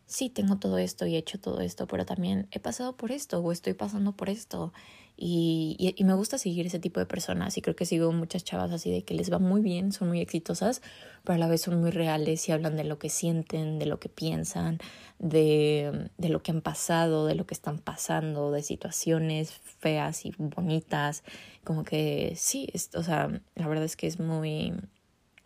sí, 0.08 0.30
tengo 0.30 0.56
todo 0.56 0.78
esto 0.78 1.06
y 1.06 1.14
he 1.14 1.18
hecho 1.18 1.38
todo 1.38 1.60
esto, 1.60 1.86
pero 1.86 2.04
también 2.06 2.48
he 2.50 2.58
pasado 2.58 2.96
por 2.96 3.12
esto 3.12 3.40
o 3.40 3.52
estoy 3.52 3.74
pasando 3.74 4.12
por 4.16 4.30
esto 4.30 4.72
y, 5.20 5.94
y, 5.96 6.04
me 6.04 6.14
gusta 6.14 6.38
seguir 6.38 6.66
ese 6.66 6.78
tipo 6.78 7.00
de 7.00 7.06
personas 7.06 7.58
y 7.58 7.60
creo 7.60 7.74
que 7.74 7.84
sigo 7.84 8.12
muchas 8.12 8.44
chavas 8.44 8.70
así 8.70 8.90
de 8.92 9.02
que 9.02 9.14
les 9.14 9.32
va 9.32 9.40
muy 9.40 9.60
bien, 9.60 9.90
son 9.90 10.08
muy 10.08 10.20
exitosas, 10.20 10.80
pero 11.24 11.34
a 11.34 11.38
la 11.38 11.48
vez 11.48 11.62
son 11.62 11.80
muy 11.80 11.90
reales 11.90 12.48
y 12.48 12.52
hablan 12.52 12.76
de 12.76 12.84
lo 12.84 13.00
que 13.00 13.10
sienten, 13.10 13.80
de 13.80 13.86
lo 13.86 13.98
que 13.98 14.08
piensan, 14.08 14.78
de, 15.18 16.08
de 16.18 16.28
lo 16.28 16.40
que 16.44 16.52
han 16.52 16.60
pasado, 16.62 17.26
de 17.26 17.34
lo 17.34 17.46
que 17.46 17.54
están 17.54 17.80
pasando, 17.80 18.52
de 18.52 18.62
situaciones 18.62 19.50
feas 19.50 20.24
y 20.24 20.32
bonitas. 20.38 21.24
Como 21.64 21.82
que 21.82 22.34
sí, 22.36 22.68
es, 22.72 22.90
o 22.94 23.02
sea, 23.02 23.28
la 23.56 23.66
verdad 23.66 23.84
es 23.84 23.96
que 23.96 24.06
es 24.06 24.20
muy, 24.20 24.72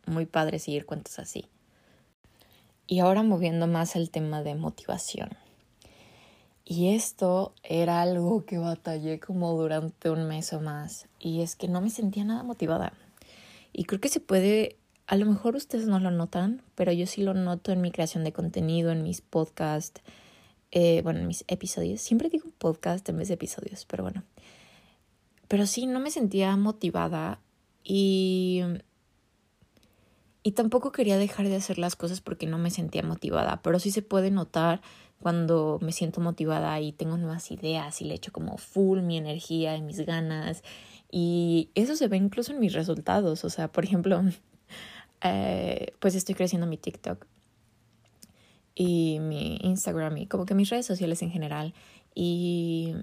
muy 0.07 0.27
padre 0.27 0.59
seguir 0.59 0.85
cuentos 0.85 1.19
así. 1.19 1.47
Y 2.93 2.99
ahora 2.99 3.23
moviendo 3.23 3.67
más 3.67 3.97
el 3.97 4.11
tema 4.11 4.43
de 4.43 4.55
motivación. 4.55 5.31
Y 6.63 6.95
esto 6.95 7.55
era 7.63 8.03
algo 8.03 8.45
que 8.45 8.59
batallé 8.59 9.19
como 9.19 9.57
durante 9.57 10.11
un 10.11 10.29
mes 10.29 10.53
o 10.53 10.61
más. 10.61 11.09
Y 11.19 11.41
es 11.41 11.57
que 11.57 11.69
no 11.69 11.81
me 11.81 11.89
sentía 11.89 12.23
nada 12.25 12.43
motivada. 12.43 12.93
Y 13.73 13.85
creo 13.85 13.99
que 13.99 14.11
se 14.11 14.21
puede, 14.21 14.77
a 15.07 15.17
lo 15.17 15.25
mejor 15.25 15.57
ustedes 15.57 15.87
no 15.87 16.01
lo 16.01 16.11
notan, 16.11 16.61
pero 16.75 16.93
yo 16.93 17.07
sí 17.07 17.23
lo 17.23 17.33
noto 17.33 17.73
en 17.73 17.81
mi 17.81 17.93
creación 17.93 18.25
de 18.25 18.35
contenido, 18.35 18.91
en 18.91 19.03
mis 19.03 19.23
podcasts, 19.23 20.03
eh, 20.71 21.01
bueno, 21.01 21.21
en 21.21 21.29
mis 21.29 21.47
episodios. 21.49 22.03
Siempre 22.03 22.29
digo 22.29 22.51
podcast 22.59 23.09
en 23.09 23.17
vez 23.17 23.29
de 23.29 23.35
episodios, 23.35 23.87
pero 23.87 24.03
bueno. 24.03 24.23
Pero 25.49 25.67
sí, 25.67 25.87
no 25.87 25.99
me 25.99 26.11
sentía 26.11 26.55
motivada 26.59 27.41
y... 27.83 28.61
Y 30.43 30.53
tampoco 30.53 30.91
quería 30.91 31.19
dejar 31.19 31.49
de 31.49 31.57
hacer 31.57 31.79
las 31.79 31.95
cosas 31.95 32.21
porque 32.21 32.47
no 32.47 32.59
me 32.59 32.71
sentía 32.71 33.03
motivada, 33.03 33.63
pero 33.63 33.79
sí 33.79 33.91
se 33.91 34.03
puede 34.03 34.31
notar 34.31 34.81
cuando 35.21 35.79
me 35.81 35.93
siento 35.93 36.21
motivada 36.21 36.81
y 36.81 36.93
tengo 36.93 37.17
nuevas 37.17 37.51
ideas 37.53 38.01
y 38.01 38.05
le 38.05 38.15
echo 38.15 38.33
como 38.33 38.59
full 38.59 39.03
mi 39.03 39.17
energía 39.17 39.77
y 39.77 39.83
mis 39.83 40.01
ganas. 40.01 40.65
Y 41.11 41.71
eso 41.77 41.95
se 41.95 42.09
ve 42.09 42.17
incluso 42.17 42.53
en 42.53 42.59
mis 42.59 42.73
resultados. 42.73 43.45
O 43.45 43.51
sea, 43.51 43.71
por 43.71 43.85
ejemplo, 43.85 44.21
eh, 45.23 45.95
pues 46.01 46.17
estoy 46.17 46.35
creciendo 46.35 46.67
mi 46.67 46.77
TikTok 46.77 47.25
y 48.75 49.19
mi 49.21 49.59
Instagram 49.63 50.17
y 50.17 50.27
como 50.27 50.45
que 50.45 50.55
mis 50.55 50.71
redes 50.71 50.87
sociales 50.87 51.23
en 51.23 51.31
general. 51.31 51.75
Y 52.15 52.95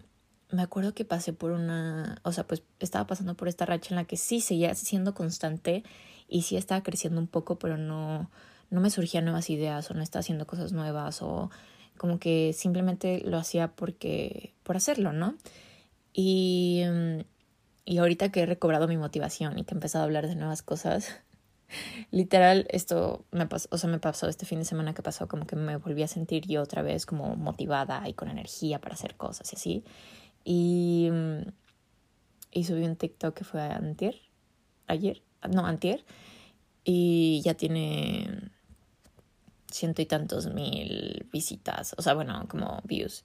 me 0.51 0.62
acuerdo 0.62 0.93
que 0.93 1.05
pasé 1.05 1.31
por 1.31 1.51
una, 1.51 2.19
o 2.24 2.31
sea, 2.31 2.46
pues 2.46 2.63
estaba 2.79 3.08
pasando 3.08 3.36
por 3.36 3.48
esta 3.48 3.65
racha 3.65 3.91
en 3.91 3.96
la 3.96 4.05
que 4.05 4.17
sí 4.17 4.41
seguía 4.41 4.74
siendo 4.75 5.13
constante 5.13 5.84
y 6.29 6.43
sí 6.43 6.55
estaba 6.55 6.83
creciendo 6.83 7.19
un 7.19 7.27
poco, 7.27 7.59
pero 7.59 7.77
no, 7.77 8.29
no 8.69 8.81
me 8.81 8.89
surgían 8.89 9.25
nuevas 9.25 9.50
ideas 9.50 9.89
o 9.89 9.93
no 9.93 10.03
estaba 10.03 10.21
haciendo 10.21 10.48
cosas 10.48 10.71
nuevas 10.71 11.21
o 11.21 11.50
como 11.98 12.19
que 12.19 12.53
simplemente 12.53 13.21
lo 13.25 13.38
hacía 13.38 13.69
porque, 13.69 14.53
por 14.63 14.77
hacerlo, 14.77 15.12
¿no? 15.12 15.36
Y, 16.13 16.83
y 17.86 17.98
ahorita 17.98 18.31
que 18.31 18.41
he 18.41 18.45
recobrado 18.45 18.88
mi 18.88 18.98
motivación 18.98 19.59
y 19.59 19.63
que 19.63 19.74
he 19.74 19.77
empezado 19.77 20.03
a 20.03 20.05
hablar 20.05 20.27
de 20.27 20.36
nuevas 20.36 20.62
cosas, 20.62 21.19
literal 22.12 22.67
esto 22.69 23.25
me 23.31 23.48
pasó, 23.48 23.67
o 23.71 23.77
sea, 23.77 23.89
me 23.89 24.00
pasó 24.00 24.27
este 24.27 24.45
fin 24.45 24.59
de 24.59 24.65
semana 24.65 24.93
que 24.93 25.03
pasó 25.03 25.27
como 25.27 25.45
que 25.45 25.55
me 25.55 25.77
volví 25.77 26.03
a 26.03 26.07
sentir 26.07 26.48
yo 26.48 26.62
otra 26.62 26.81
vez 26.81 27.05
como 27.05 27.36
motivada 27.36 28.07
y 28.07 28.13
con 28.13 28.29
energía 28.29 28.79
para 28.79 28.95
hacer 28.95 29.15
cosas 29.15 29.51
y 29.51 29.55
así. 29.55 29.83
Y, 30.43 31.09
y 32.51 32.63
subí 32.63 32.83
un 32.83 32.95
TikTok 32.95 33.36
que 33.36 33.43
fue 33.43 33.62
antier, 33.62 34.15
ayer, 34.88 35.21
no, 35.48 35.65
antier, 35.65 36.03
y 36.84 37.41
ya 37.43 37.53
tiene 37.53 38.51
ciento 39.72 40.01
y 40.01 40.05
tantos 40.05 40.48
mil 40.53 41.27
visitas, 41.31 41.93
o 41.98 42.01
sea, 42.01 42.13
bueno, 42.13 42.46
como 42.48 42.81
views. 42.86 43.24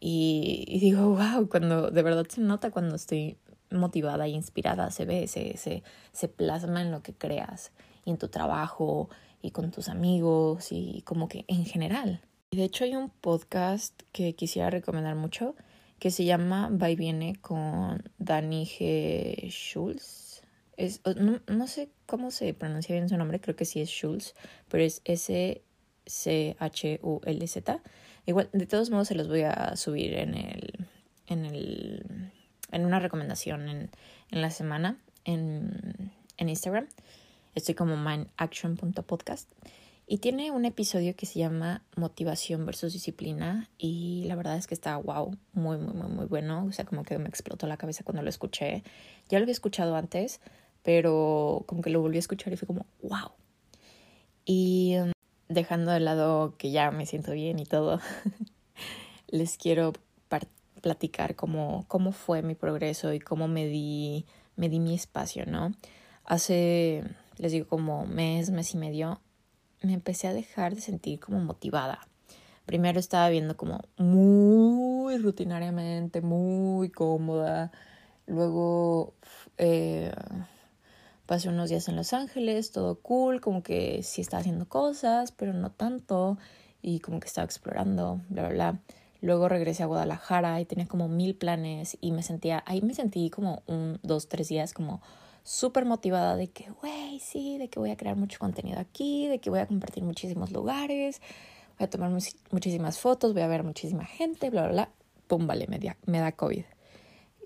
Y, 0.00 0.64
y, 0.68 0.80
digo, 0.80 1.16
wow, 1.16 1.48
cuando 1.48 1.90
de 1.90 2.02
verdad 2.02 2.26
se 2.28 2.40
nota 2.40 2.70
cuando 2.70 2.94
estoy 2.96 3.38
motivada 3.70 4.26
e 4.26 4.30
inspirada, 4.30 4.90
se 4.90 5.04
ve, 5.04 5.26
se, 5.28 5.56
se, 5.56 5.82
se 6.12 6.28
plasma 6.28 6.82
en 6.82 6.90
lo 6.90 7.02
que 7.02 7.14
creas, 7.14 7.72
y 8.04 8.10
en 8.10 8.18
tu 8.18 8.28
trabajo, 8.28 9.08
y 9.42 9.50
con 9.50 9.70
tus 9.70 9.88
amigos, 9.88 10.72
y 10.72 11.02
como 11.02 11.28
que 11.28 11.44
en 11.48 11.64
general. 11.64 12.22
De 12.50 12.64
hecho 12.64 12.84
hay 12.84 12.94
un 12.94 13.10
podcast 13.10 14.00
que 14.12 14.34
quisiera 14.34 14.70
recomendar 14.70 15.16
mucho, 15.16 15.54
que 15.98 16.10
se 16.10 16.24
llama 16.24 16.70
Va 16.70 16.90
y 16.90 16.96
Viene 16.96 17.36
con 17.40 18.02
Danny 18.18 18.64
G. 18.64 19.48
Schulz. 19.50 20.23
Es, 20.76 21.00
no, 21.16 21.40
no 21.46 21.66
sé 21.66 21.90
cómo 22.06 22.30
se 22.30 22.52
pronuncia 22.54 22.94
bien 22.94 23.08
su 23.08 23.16
nombre, 23.16 23.40
creo 23.40 23.56
que 23.56 23.64
sí 23.64 23.80
es 23.80 23.88
Schulz, 23.88 24.34
pero 24.68 24.82
es 24.82 25.02
S 25.04 25.62
C-H-U-L-Z. 26.06 27.82
Igual, 28.26 28.50
de 28.52 28.66
todos 28.66 28.90
modos, 28.90 29.08
se 29.08 29.14
los 29.14 29.28
voy 29.28 29.42
a 29.42 29.76
subir 29.76 30.14
en 30.14 30.34
el. 30.34 30.86
en 31.26 31.44
el. 31.46 32.32
en 32.72 32.84
una 32.84 33.00
recomendación 33.00 33.68
en, 33.68 33.90
en 34.30 34.42
la 34.42 34.50
semana 34.50 34.98
en, 35.24 36.12
en 36.36 36.48
Instagram. 36.48 36.88
Estoy 37.54 37.74
como 37.74 37.96
mindaction.podcast. 37.96 39.50
Y 40.06 40.18
tiene 40.18 40.50
un 40.50 40.66
episodio 40.66 41.16
que 41.16 41.24
se 41.24 41.38
llama 41.38 41.82
Motivación 41.96 42.66
versus 42.66 42.92
Disciplina. 42.92 43.70
Y 43.78 44.24
la 44.26 44.36
verdad 44.36 44.56
es 44.58 44.66
que 44.66 44.74
está 44.74 44.96
wow, 44.96 45.36
muy, 45.54 45.78
muy, 45.78 45.94
muy, 45.94 46.08
muy 46.08 46.26
bueno. 46.26 46.66
O 46.66 46.72
sea, 46.72 46.84
como 46.84 47.04
que 47.04 47.16
me 47.18 47.28
explotó 47.28 47.66
la 47.66 47.78
cabeza 47.78 48.04
cuando 48.04 48.22
lo 48.22 48.28
escuché. 48.28 48.82
Ya 49.30 49.38
lo 49.38 49.44
había 49.44 49.52
escuchado 49.52 49.96
antes, 49.96 50.40
pero 50.84 51.64
como 51.66 51.82
que 51.82 51.90
lo 51.90 52.00
volví 52.00 52.16
a 52.16 52.20
escuchar 52.20 52.52
y 52.52 52.56
fue 52.56 52.68
como 52.68 52.86
wow. 53.02 53.32
Y 54.44 54.94
dejando 55.48 55.90
de 55.90 56.00
lado 56.00 56.54
que 56.58 56.70
ya 56.70 56.90
me 56.92 57.06
siento 57.06 57.32
bien 57.32 57.58
y 57.58 57.64
todo, 57.64 58.00
les 59.28 59.56
quiero 59.56 59.92
platicar 60.82 61.34
cómo, 61.34 61.86
cómo 61.88 62.12
fue 62.12 62.42
mi 62.42 62.54
progreso 62.54 63.14
y 63.14 63.18
cómo 63.18 63.48
me 63.48 63.66
di, 63.66 64.26
me 64.54 64.68
di 64.68 64.80
mi 64.80 64.94
espacio, 64.94 65.46
¿no? 65.46 65.72
Hace, 66.24 67.02
les 67.38 67.52
digo, 67.52 67.66
como 67.66 68.04
mes, 68.04 68.50
mes 68.50 68.74
y 68.74 68.76
medio, 68.76 69.22
me 69.82 69.94
empecé 69.94 70.28
a 70.28 70.34
dejar 70.34 70.74
de 70.74 70.82
sentir 70.82 71.20
como 71.20 71.40
motivada. 71.40 72.06
Primero 72.66 73.00
estaba 73.00 73.30
viendo 73.30 73.56
como 73.56 73.80
muy 73.96 75.16
rutinariamente, 75.16 76.20
muy 76.20 76.90
cómoda. 76.90 77.72
Luego 78.26 79.14
eh, 79.56 80.12
pasé 81.26 81.48
unos 81.48 81.70
días 81.70 81.88
en 81.88 81.96
Los 81.96 82.12
Ángeles, 82.12 82.70
todo 82.70 82.96
cool, 83.00 83.40
como 83.40 83.62
que 83.62 84.02
sí 84.02 84.20
estaba 84.20 84.40
haciendo 84.40 84.68
cosas, 84.68 85.32
pero 85.32 85.52
no 85.52 85.70
tanto, 85.70 86.38
y 86.82 87.00
como 87.00 87.20
que 87.20 87.26
estaba 87.26 87.44
explorando, 87.44 88.20
bla, 88.28 88.48
bla, 88.48 88.52
bla. 88.52 88.80
Luego 89.20 89.48
regresé 89.48 89.82
a 89.82 89.86
Guadalajara 89.86 90.60
y 90.60 90.66
tenía 90.66 90.86
como 90.86 91.08
mil 91.08 91.34
planes 91.34 91.96
y 92.00 92.12
me 92.12 92.22
sentía, 92.22 92.62
ahí 92.66 92.82
me 92.82 92.94
sentí 92.94 93.30
como 93.30 93.62
un, 93.66 93.98
dos, 94.02 94.28
tres 94.28 94.48
días 94.48 94.74
como 94.74 95.00
súper 95.42 95.86
motivada 95.86 96.36
de 96.36 96.48
que, 96.48 96.70
güey, 96.82 97.20
sí, 97.20 97.56
de 97.56 97.68
que 97.68 97.78
voy 97.78 97.90
a 97.90 97.96
crear 97.96 98.16
mucho 98.16 98.38
contenido 98.38 98.78
aquí, 98.78 99.26
de 99.28 99.38
que 99.38 99.48
voy 99.48 99.60
a 99.60 99.66
compartir 99.66 100.04
muchísimos 100.04 100.52
lugares, 100.52 101.22
voy 101.78 101.86
a 101.86 101.90
tomar 101.90 102.10
muchísimas 102.50 102.98
fotos, 102.98 103.32
voy 103.32 103.42
a 103.42 103.46
ver 103.46 103.62
muchísima 103.62 104.04
gente, 104.04 104.50
bla, 104.50 104.64
bla, 104.64 104.72
bla. 104.72 104.90
Pum, 105.26 105.46
vale, 105.46 105.66
me, 105.68 105.80
me 106.04 106.18
da 106.20 106.32
COVID. 106.32 106.64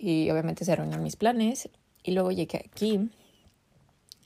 Y 0.01 0.31
obviamente 0.31 0.65
se 0.65 0.73
arruinaron 0.73 1.03
mis 1.05 1.17
planes. 1.17 1.69
Y 2.03 2.13
luego 2.13 2.31
llegué 2.33 2.59
aquí 2.59 3.11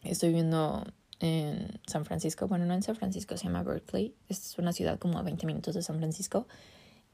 Estoy 0.03 0.31
viviendo 0.31 0.85
en 1.21 1.81
San 1.87 2.05
Francisco, 2.05 2.49
bueno, 2.49 2.67
no 2.67 2.75
en 2.75 2.83
San 2.83 2.97
Francisco, 2.97 3.37
se 3.37 3.45
llama 3.45 3.63
Berkeley. 3.63 4.15
Es 4.29 4.59
una 4.59 4.73
ciudad 4.73 4.99
como 4.99 5.19
a 5.19 5.23
20 5.23 5.47
minutos 5.47 5.75
de 5.75 5.83
San 5.83 5.99
Francisco. 5.99 6.49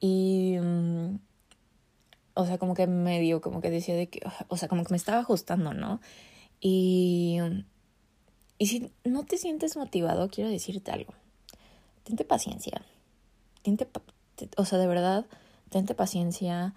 Y, 0.00 0.56
mm, 0.58 1.18
o 2.34 2.46
sea, 2.46 2.56
como 2.56 2.74
que 2.74 2.86
medio, 2.86 3.40
como 3.42 3.60
que 3.60 3.70
decía 3.70 3.94
de 3.96 4.08
que, 4.08 4.20
o 4.48 4.56
sea, 4.56 4.68
como 4.68 4.84
que 4.84 4.92
me 4.92 4.96
estaba 4.96 5.18
ajustando, 5.18 5.74
¿no? 5.74 6.00
Y, 6.60 7.38
y 8.56 8.66
si 8.66 8.92
no 9.04 9.24
te 9.24 9.36
sientes 9.36 9.76
motivado, 9.76 10.28
quiero 10.30 10.48
decirte 10.48 10.90
algo. 10.90 11.12
Tente 12.04 12.24
paciencia. 12.24 12.80
Tente, 13.62 13.86
o 14.56 14.64
sea, 14.64 14.78
de 14.78 14.86
verdad, 14.86 15.26
tente 15.68 15.94
paciencia. 15.94 16.74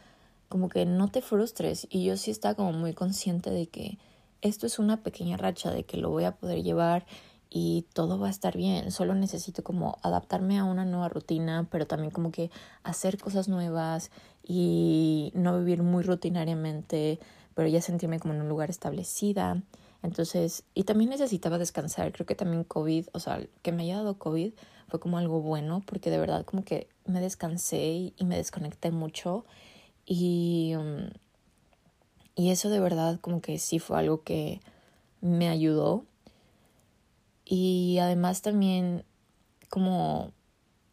Como 0.49 0.67
que 0.67 0.85
no 0.85 1.07
te 1.09 1.21
frustres. 1.21 1.87
Y 1.89 2.03
yo 2.03 2.17
sí 2.17 2.31
estaba 2.31 2.55
como 2.55 2.73
muy 2.73 2.93
consciente 2.93 3.51
de 3.51 3.67
que 3.67 3.97
esto 4.41 4.65
es 4.65 4.79
una 4.79 5.03
pequeña 5.03 5.37
racha 5.37 5.71
de 5.71 5.83
que 5.83 5.97
lo 5.97 6.09
voy 6.09 6.25
a 6.25 6.35
poder 6.35 6.63
llevar 6.63 7.05
y 7.49 7.85
todo 7.93 8.17
va 8.17 8.27
a 8.27 8.31
estar 8.31 8.55
bien. 8.55 8.91
Solo 8.91 9.13
necesito 9.13 9.63
como 9.63 9.99
adaptarme 10.03 10.57
a 10.57 10.63
una 10.63 10.85
nueva 10.85 11.09
rutina, 11.09 11.67
pero 11.69 11.85
también 11.85 12.11
como 12.11 12.31
que 12.31 12.49
hacer 12.83 13.17
cosas 13.17 13.49
nuevas 13.49 14.09
y 14.41 15.31
no 15.35 15.59
vivir 15.59 15.83
muy 15.83 16.03
rutinariamente, 16.03 17.19
pero 17.53 17.67
ya 17.67 17.81
sentirme 17.81 18.19
como 18.19 18.33
en 18.33 18.41
un 18.41 18.49
lugar 18.49 18.69
establecida. 18.69 19.61
Entonces, 20.01 20.63
y 20.73 20.85
también 20.85 21.09
necesitaba 21.09 21.57
descansar. 21.57 22.11
Creo 22.13 22.25
que 22.25 22.35
también 22.35 22.63
COVID, 22.63 23.07
o 23.11 23.19
sea, 23.19 23.45
que 23.61 23.71
me 23.71 23.83
haya 23.83 23.97
dado 23.97 24.17
COVID 24.17 24.53
fue 24.87 24.99
como 24.99 25.17
algo 25.17 25.41
bueno, 25.41 25.83
porque 25.85 26.09
de 26.09 26.19
verdad 26.19 26.45
como 26.45 26.63
que 26.63 26.87
me 27.05 27.21
descansé 27.21 28.13
y, 28.17 28.25
me 28.25 28.37
desconecté 28.37 28.91
mucho. 28.91 29.45
Y 30.05 30.73
um, 30.77 31.09
y 32.35 32.51
eso 32.51 32.69
de 32.69 32.79
verdad 32.79 33.19
como 33.19 33.41
que 33.41 33.59
sí 33.59 33.79
fue 33.79 33.99
algo 33.99 34.23
que 34.23 34.59
me 35.21 35.49
ayudó. 35.49 36.05
Y 37.45 37.97
además 37.99 38.41
también 38.41 39.03
como 39.71 40.33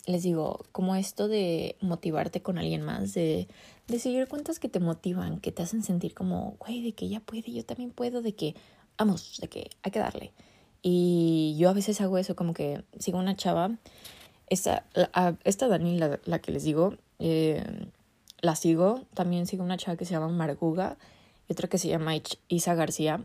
les 0.06 0.22
digo, 0.22 0.64
como 0.72 0.96
esto 0.96 1.28
de 1.28 1.76
motivarte 1.82 2.40
con 2.40 2.56
alguien 2.56 2.80
más, 2.82 3.12
de, 3.12 3.46
de 3.88 3.98
seguir 3.98 4.26
cuentas 4.26 4.58
que 4.58 4.70
te 4.70 4.80
motivan, 4.80 5.38
que 5.38 5.52
te 5.52 5.62
hacen 5.62 5.82
sentir 5.82 6.14
como, 6.14 6.56
güey, 6.58 6.80
de 6.80 6.92
que 6.92 7.08
ya 7.10 7.20
puede, 7.20 7.52
yo 7.52 7.62
también 7.62 7.90
puedo, 7.90 8.22
de 8.22 8.34
que, 8.34 8.54
vamos, 8.96 9.38
de 9.38 9.48
que 9.48 9.70
hay 9.82 9.92
que 9.92 9.98
darle. 9.98 10.32
Y 10.80 11.56
yo 11.58 11.68
a 11.68 11.74
veces 11.74 12.00
hago 12.00 12.16
eso, 12.16 12.36
como 12.36 12.54
que 12.54 12.82
sigo 12.98 13.18
una 13.18 13.36
chava, 13.36 13.76
esta, 14.46 14.86
esta 15.44 15.68
Dani, 15.68 15.98
la, 15.98 16.18
la 16.24 16.38
que 16.38 16.52
les 16.52 16.64
digo, 16.64 16.94
eh, 17.18 17.62
la 18.40 18.56
sigo, 18.56 19.02
también 19.12 19.46
sigo 19.46 19.62
una 19.62 19.76
chava 19.76 19.98
que 19.98 20.06
se 20.06 20.12
llama 20.12 20.28
Marguga, 20.28 20.96
y 21.48 21.52
otra 21.52 21.68
que 21.68 21.78
se 21.78 21.88
llama 21.88 22.12
Isa 22.48 22.74
García. 22.74 23.24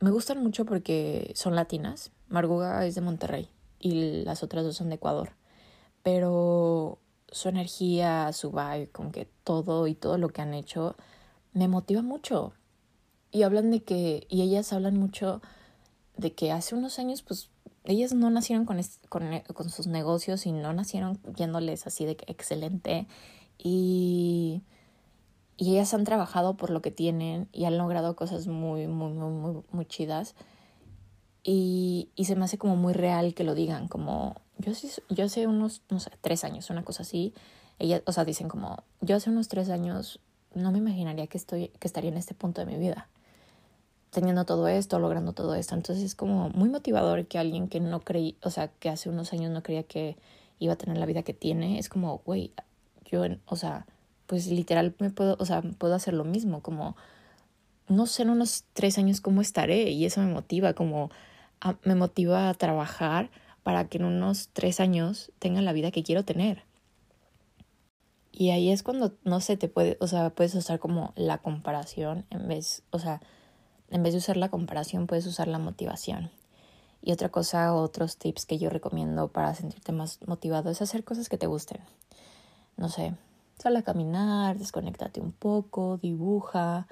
Me 0.00 0.10
gustan 0.10 0.42
mucho 0.42 0.64
porque 0.64 1.32
son 1.34 1.54
latinas. 1.54 2.10
Marguga 2.28 2.84
es 2.86 2.94
de 2.94 3.00
Monterrey 3.00 3.48
y 3.78 4.24
las 4.24 4.42
otras 4.42 4.64
dos 4.64 4.76
son 4.76 4.88
de 4.88 4.96
Ecuador. 4.96 5.30
Pero 6.02 6.98
su 7.30 7.48
energía, 7.48 8.32
su 8.32 8.50
vibe, 8.50 8.90
como 8.92 9.12
que 9.12 9.28
todo 9.44 9.86
y 9.86 9.94
todo 9.94 10.18
lo 10.18 10.30
que 10.30 10.42
han 10.42 10.54
hecho 10.54 10.96
me 11.52 11.68
motiva 11.68 12.02
mucho. 12.02 12.52
Y 13.30 13.42
hablan 13.42 13.70
de 13.70 13.82
que, 13.82 14.26
y 14.28 14.42
ellas 14.42 14.72
hablan 14.72 14.98
mucho 14.98 15.42
de 16.16 16.32
que 16.32 16.50
hace 16.50 16.74
unos 16.74 16.98
años, 16.98 17.22
pues, 17.22 17.50
ellas 17.84 18.12
no 18.12 18.30
nacieron 18.30 18.64
con, 18.64 18.80
con, 19.08 19.40
con 19.54 19.70
sus 19.70 19.86
negocios 19.86 20.46
y 20.46 20.52
no 20.52 20.72
nacieron 20.72 21.20
yéndoles 21.36 21.86
así 21.86 22.04
de 22.04 22.16
excelente. 22.26 23.06
Y 23.58 24.62
y 25.58 25.72
ellas 25.72 25.92
han 25.92 26.04
trabajado 26.04 26.56
por 26.56 26.70
lo 26.70 26.80
que 26.80 26.92
tienen 26.92 27.48
y 27.52 27.64
han 27.64 27.76
logrado 27.76 28.14
cosas 28.14 28.46
muy, 28.46 28.86
muy, 28.86 29.12
muy, 29.12 29.30
muy, 29.30 29.62
muy 29.72 29.86
chidas. 29.86 30.36
Y, 31.42 32.10
y 32.14 32.26
se 32.26 32.36
me 32.36 32.44
hace 32.44 32.58
como 32.58 32.76
muy 32.76 32.92
real 32.92 33.34
que 33.34 33.42
lo 33.42 33.56
digan, 33.56 33.88
como 33.88 34.36
yo, 34.58 34.72
yo 35.08 35.24
hace 35.24 35.48
unos, 35.48 35.82
no 35.90 35.98
sé, 35.98 36.12
tres 36.20 36.44
años, 36.44 36.70
una 36.70 36.84
cosa 36.84 37.02
así. 37.02 37.34
Ellas, 37.80 38.02
o 38.06 38.12
sea, 38.12 38.24
dicen 38.24 38.48
como, 38.48 38.84
yo 39.00 39.16
hace 39.16 39.30
unos 39.30 39.48
tres 39.48 39.68
años 39.68 40.20
no 40.54 40.70
me 40.70 40.78
imaginaría 40.78 41.26
que, 41.26 41.38
estoy, 41.38 41.68
que 41.80 41.88
estaría 41.88 42.10
en 42.10 42.16
este 42.18 42.34
punto 42.34 42.60
de 42.60 42.66
mi 42.66 42.78
vida, 42.78 43.08
teniendo 44.10 44.44
todo 44.44 44.68
esto, 44.68 45.00
logrando 45.00 45.32
todo 45.32 45.56
esto. 45.56 45.74
Entonces 45.74 46.04
es 46.04 46.14
como 46.14 46.50
muy 46.50 46.68
motivador 46.68 47.26
que 47.26 47.38
alguien 47.38 47.66
que 47.66 47.80
no 47.80 47.98
creí, 48.00 48.36
o 48.44 48.50
sea, 48.50 48.68
que 48.68 48.90
hace 48.90 49.08
unos 49.08 49.32
años 49.32 49.50
no 49.50 49.64
creía 49.64 49.82
que 49.82 50.16
iba 50.60 50.74
a 50.74 50.76
tener 50.76 50.98
la 50.98 51.06
vida 51.06 51.24
que 51.24 51.34
tiene, 51.34 51.80
es 51.80 51.88
como, 51.88 52.18
güey, 52.24 52.52
yo, 53.10 53.24
o 53.46 53.56
sea, 53.56 53.86
pues 54.28 54.46
literal 54.46 54.94
me 55.00 55.10
puedo, 55.10 55.36
o 55.40 55.44
sea, 55.44 55.62
puedo 55.62 55.94
hacer 55.94 56.14
lo 56.14 56.22
mismo, 56.22 56.62
como 56.62 56.96
no 57.88 58.06
sé 58.06 58.22
en 58.22 58.30
unos 58.30 58.64
tres 58.74 58.98
años 58.98 59.20
cómo 59.20 59.40
estaré 59.40 59.90
y 59.90 60.04
eso 60.04 60.20
me 60.20 60.32
motiva 60.32 60.74
como 60.74 61.10
me 61.82 61.94
motiva 61.94 62.50
a 62.50 62.54
trabajar 62.54 63.30
para 63.64 63.88
que 63.88 63.98
en 63.98 64.04
unos 64.04 64.50
tres 64.52 64.80
años 64.80 65.32
tenga 65.38 65.62
la 65.62 65.72
vida 65.72 65.90
que 65.90 66.02
quiero 66.02 66.24
tener. 66.24 66.62
Y 68.30 68.50
ahí 68.50 68.70
es 68.70 68.84
cuando, 68.84 69.14
no 69.24 69.40
sé, 69.40 69.56
te 69.56 69.68
puede, 69.68 69.96
o 70.00 70.06
sea, 70.06 70.30
puedes 70.30 70.54
usar 70.54 70.78
como 70.78 71.12
la 71.16 71.38
comparación 71.38 72.24
en 72.30 72.46
vez, 72.46 72.82
o 72.90 72.98
sea, 72.98 73.20
en 73.90 74.02
vez 74.02 74.12
de 74.12 74.18
usar 74.18 74.36
la 74.36 74.50
comparación, 74.50 75.06
puedes 75.06 75.26
usar 75.26 75.48
la 75.48 75.58
motivación. 75.58 76.30
Y 77.02 77.12
otra 77.12 77.30
cosa, 77.30 77.74
otros 77.74 78.18
tips 78.18 78.46
que 78.46 78.58
yo 78.58 78.70
recomiendo 78.70 79.28
para 79.28 79.54
sentirte 79.54 79.92
más 79.92 80.20
motivado 80.26 80.70
es 80.70 80.82
hacer 80.82 81.02
cosas 81.02 81.28
que 81.28 81.38
te 81.38 81.46
gusten. 81.46 81.80
No 82.76 82.88
sé, 82.88 83.14
sal 83.58 83.76
a 83.76 83.82
caminar, 83.82 84.58
desconéctate 84.58 85.20
un 85.20 85.32
poco, 85.32 85.98
dibuja. 85.98 86.86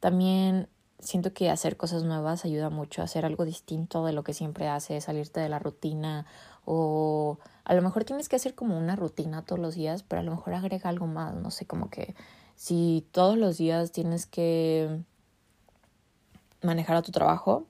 También 0.00 0.68
siento 0.98 1.32
que 1.32 1.50
hacer 1.50 1.76
cosas 1.76 2.04
nuevas 2.04 2.44
ayuda 2.44 2.70
mucho, 2.70 3.02
hacer 3.02 3.24
algo 3.24 3.44
distinto 3.44 4.04
de 4.04 4.12
lo 4.12 4.22
que 4.22 4.34
siempre 4.34 4.68
haces, 4.68 5.04
salirte 5.04 5.40
de 5.40 5.48
la 5.48 5.58
rutina 5.58 6.26
o 6.64 7.38
a 7.64 7.74
lo 7.74 7.82
mejor 7.82 8.04
tienes 8.04 8.28
que 8.28 8.36
hacer 8.36 8.54
como 8.54 8.76
una 8.76 8.96
rutina 8.96 9.42
todos 9.42 9.60
los 9.60 9.74
días, 9.74 10.02
pero 10.02 10.20
a 10.20 10.24
lo 10.24 10.30
mejor 10.32 10.54
agrega 10.54 10.90
algo 10.90 11.06
más, 11.06 11.34
no 11.34 11.50
sé, 11.50 11.66
como 11.66 11.88
que 11.88 12.14
si 12.56 13.06
todos 13.12 13.38
los 13.38 13.56
días 13.56 13.92
tienes 13.92 14.26
que 14.26 15.00
manejar 16.62 16.96
a 16.96 17.02
tu 17.02 17.12
trabajo 17.12 17.66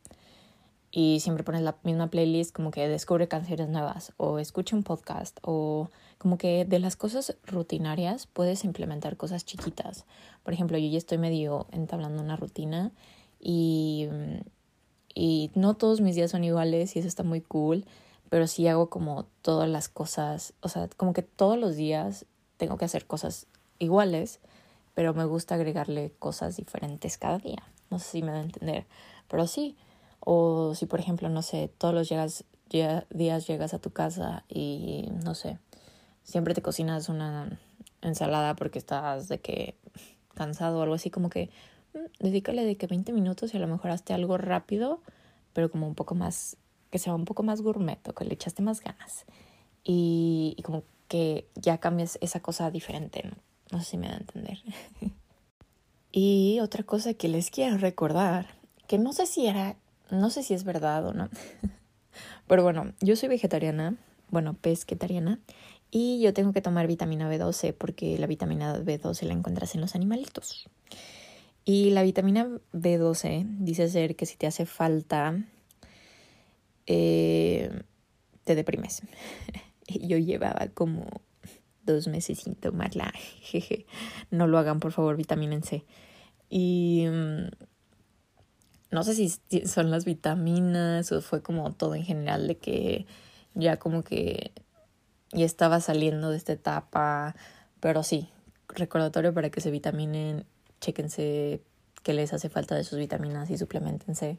y 0.90 1.20
siempre 1.20 1.44
pones 1.44 1.62
la 1.62 1.76
misma 1.84 2.08
playlist, 2.08 2.54
como 2.54 2.72
que 2.72 2.88
descubre 2.88 3.28
canciones 3.28 3.68
nuevas 3.68 4.12
o 4.16 4.38
escucha 4.38 4.74
un 4.74 4.82
podcast 4.82 5.38
o 5.42 5.88
como 6.20 6.36
que 6.36 6.66
de 6.66 6.78
las 6.80 6.96
cosas 6.96 7.34
rutinarias 7.46 8.26
puedes 8.26 8.64
implementar 8.66 9.16
cosas 9.16 9.46
chiquitas. 9.46 10.04
Por 10.42 10.52
ejemplo, 10.52 10.76
yo 10.76 10.86
ya 10.86 10.98
estoy 10.98 11.16
medio 11.16 11.66
entablando 11.72 12.22
una 12.22 12.36
rutina 12.36 12.92
y, 13.38 14.06
y 15.14 15.50
no 15.54 15.72
todos 15.78 16.02
mis 16.02 16.16
días 16.16 16.30
son 16.30 16.44
iguales 16.44 16.94
y 16.94 16.98
eso 16.98 17.08
está 17.08 17.22
muy 17.22 17.40
cool, 17.40 17.86
pero 18.28 18.46
sí 18.46 18.68
hago 18.68 18.90
como 18.90 19.28
todas 19.40 19.66
las 19.66 19.88
cosas, 19.88 20.52
o 20.60 20.68
sea, 20.68 20.90
como 20.94 21.14
que 21.14 21.22
todos 21.22 21.56
los 21.56 21.74
días 21.74 22.26
tengo 22.58 22.76
que 22.76 22.84
hacer 22.84 23.06
cosas 23.06 23.46
iguales, 23.78 24.40
pero 24.92 25.14
me 25.14 25.24
gusta 25.24 25.54
agregarle 25.54 26.12
cosas 26.18 26.54
diferentes 26.54 27.16
cada 27.16 27.38
día. 27.38 27.62
No 27.88 27.98
sé 27.98 28.10
si 28.10 28.22
me 28.22 28.32
da 28.32 28.40
a 28.40 28.42
entender, 28.42 28.84
pero 29.26 29.46
sí. 29.46 29.74
O 30.20 30.74
si, 30.74 30.84
por 30.84 31.00
ejemplo, 31.00 31.30
no 31.30 31.40
sé, 31.40 31.72
todos 31.78 31.94
los 31.94 32.10
días 32.68 33.46
llegas 33.46 33.72
a 33.72 33.78
tu 33.78 33.90
casa 33.90 34.44
y, 34.50 35.08
no 35.24 35.34
sé, 35.34 35.58
siempre 36.22 36.54
te 36.54 36.62
cocinas 36.62 37.08
una 37.08 37.58
ensalada 38.02 38.56
porque 38.56 38.78
estás 38.78 39.28
de 39.28 39.40
que 39.40 39.76
cansado 40.34 40.78
o 40.78 40.82
algo 40.82 40.94
así, 40.94 41.10
como 41.10 41.30
que 41.30 41.50
mm, 41.94 42.24
dedícale 42.24 42.64
de 42.64 42.76
que 42.76 42.86
20 42.86 43.12
minutos 43.12 43.52
y 43.52 43.56
a 43.56 43.60
lo 43.60 43.66
mejor 43.66 43.90
hazte 43.90 44.14
algo 44.14 44.38
rápido, 44.38 45.02
pero 45.52 45.70
como 45.70 45.86
un 45.86 45.94
poco 45.94 46.14
más, 46.14 46.56
que 46.90 46.98
sea 46.98 47.14
un 47.14 47.24
poco 47.24 47.42
más 47.42 47.60
gourmet 47.60 48.06
o 48.08 48.14
que 48.14 48.24
le 48.24 48.34
echaste 48.34 48.62
más 48.62 48.80
ganas. 48.80 49.26
Y, 49.82 50.54
y 50.56 50.62
como 50.62 50.84
que 51.08 51.48
ya 51.56 51.78
cambies 51.78 52.18
esa 52.20 52.40
cosa 52.40 52.70
diferente, 52.70 53.22
¿no? 53.24 53.36
No 53.72 53.80
sé 53.80 53.90
si 53.90 53.98
me 53.98 54.08
da 54.08 54.14
a 54.14 54.18
entender. 54.18 54.58
y 56.12 56.58
otra 56.60 56.84
cosa 56.84 57.14
que 57.14 57.28
les 57.28 57.50
quiero 57.50 57.78
recordar, 57.78 58.46
que 58.86 58.98
no 58.98 59.12
sé 59.12 59.26
si 59.26 59.46
era, 59.46 59.76
no 60.10 60.30
sé 60.30 60.42
si 60.42 60.54
es 60.54 60.64
verdad 60.64 61.06
o 61.06 61.12
no, 61.12 61.28
pero 62.46 62.62
bueno, 62.62 62.92
yo 63.00 63.16
soy 63.16 63.28
vegetariana, 63.28 63.96
bueno, 64.30 64.54
pesquetariana, 64.54 65.40
y 65.90 66.20
yo 66.20 66.32
tengo 66.32 66.52
que 66.52 66.62
tomar 66.62 66.86
vitamina 66.86 67.30
B12 67.30 67.74
porque 67.74 68.18
la 68.18 68.26
vitamina 68.26 68.78
B12 68.78 69.22
la 69.22 69.32
encuentras 69.32 69.74
en 69.74 69.80
los 69.80 69.94
animalitos. 69.94 70.68
Y 71.64 71.90
la 71.90 72.02
vitamina 72.02 72.48
B12 72.72 73.46
dice 73.58 73.88
ser 73.88 74.16
que 74.16 74.26
si 74.26 74.36
te 74.36 74.46
hace 74.46 74.66
falta, 74.66 75.44
eh, 76.86 77.70
te 78.44 78.54
deprimes. 78.54 79.02
yo 79.88 80.16
llevaba 80.18 80.68
como 80.74 81.06
dos 81.84 82.08
meses 82.08 82.40
sin 82.40 82.54
tomarla. 82.54 83.12
Jeje. 83.42 83.86
No 84.30 84.46
lo 84.46 84.58
hagan, 84.58 84.80
por 84.80 84.92
favor, 84.92 85.16
vitamina 85.16 85.60
C. 85.62 85.84
Y 86.48 87.06
mm, 87.08 87.48
no 88.90 89.02
sé 89.04 89.14
si 89.14 89.28
son 89.66 89.90
las 89.90 90.04
vitaminas 90.04 91.12
o 91.12 91.20
fue 91.20 91.42
como 91.42 91.72
todo 91.72 91.94
en 91.94 92.04
general 92.04 92.48
de 92.48 92.58
que 92.58 93.06
ya 93.54 93.78
como 93.78 94.02
que 94.02 94.52
ya 95.32 95.46
estaba 95.46 95.80
saliendo 95.80 96.30
de 96.30 96.36
esta 96.36 96.52
etapa, 96.52 97.34
pero 97.80 98.02
sí, 98.02 98.28
recordatorio 98.68 99.32
para 99.32 99.50
que 99.50 99.60
se 99.60 99.70
vitaminen, 99.70 100.44
chéquense 100.80 101.62
qué 102.02 102.14
les 102.14 102.32
hace 102.32 102.48
falta 102.48 102.74
de 102.74 102.84
sus 102.84 102.98
vitaminas 102.98 103.50
y 103.50 103.58
suplementense. 103.58 104.38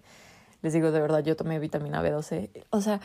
Les 0.61 0.73
digo 0.73 0.91
de 0.91 0.99
verdad, 0.99 1.23
yo 1.23 1.35
tomé 1.35 1.59
vitamina 1.59 2.03
B12. 2.03 2.49
O 2.69 2.81
sea, 2.81 3.01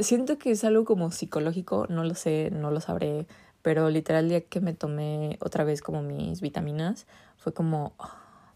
siento 0.00 0.38
que 0.38 0.50
es 0.50 0.64
algo 0.64 0.84
como 0.84 1.10
psicológico, 1.10 1.86
no 1.88 2.04
lo 2.04 2.14
sé, 2.14 2.50
no 2.52 2.70
lo 2.70 2.80
sabré, 2.80 3.26
pero 3.62 3.90
literal 3.90 4.24
el 4.24 4.30
día 4.30 4.40
que 4.42 4.60
me 4.60 4.74
tomé 4.74 5.38
otra 5.40 5.64
vez 5.64 5.82
como 5.82 6.02
mis 6.02 6.40
vitaminas, 6.40 7.06
fue 7.36 7.52
como, 7.52 7.92
oh, 7.98 8.10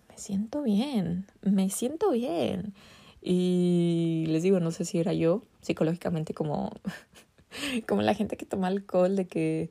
me 0.09 0.19
siento 0.19 0.63
bien, 0.63 1.27
me 1.43 1.71
siento 1.71 2.11
bien. 2.11 2.75
Y 3.21 4.25
les 4.29 4.43
digo, 4.43 4.61
no 4.61 4.71
sé 4.71 4.85
si 4.85 4.99
era 4.99 5.13
yo 5.13 5.43
psicológicamente 5.61 6.35
como, 6.35 6.73
como 7.89 8.03
la 8.03 8.15
gente 8.15 8.37
que 8.37 8.47
toma 8.47 8.69
alcohol, 8.69 9.17
de 9.17 9.27
que, 9.27 9.71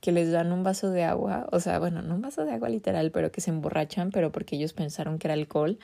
que 0.00 0.12
les 0.12 0.30
dan 0.30 0.52
un 0.52 0.62
vaso 0.62 0.90
de 0.90 1.04
agua, 1.04 1.48
o 1.52 1.60
sea, 1.60 1.78
bueno, 1.78 2.02
no 2.02 2.14
un 2.14 2.22
vaso 2.22 2.44
de 2.44 2.52
agua 2.52 2.68
literal, 2.68 3.10
pero 3.10 3.32
que 3.32 3.40
se 3.40 3.50
emborrachan, 3.50 4.10
pero 4.10 4.32
porque 4.32 4.56
ellos 4.56 4.72
pensaron 4.72 5.18
que 5.18 5.26
era 5.26 5.34
alcohol 5.34 5.78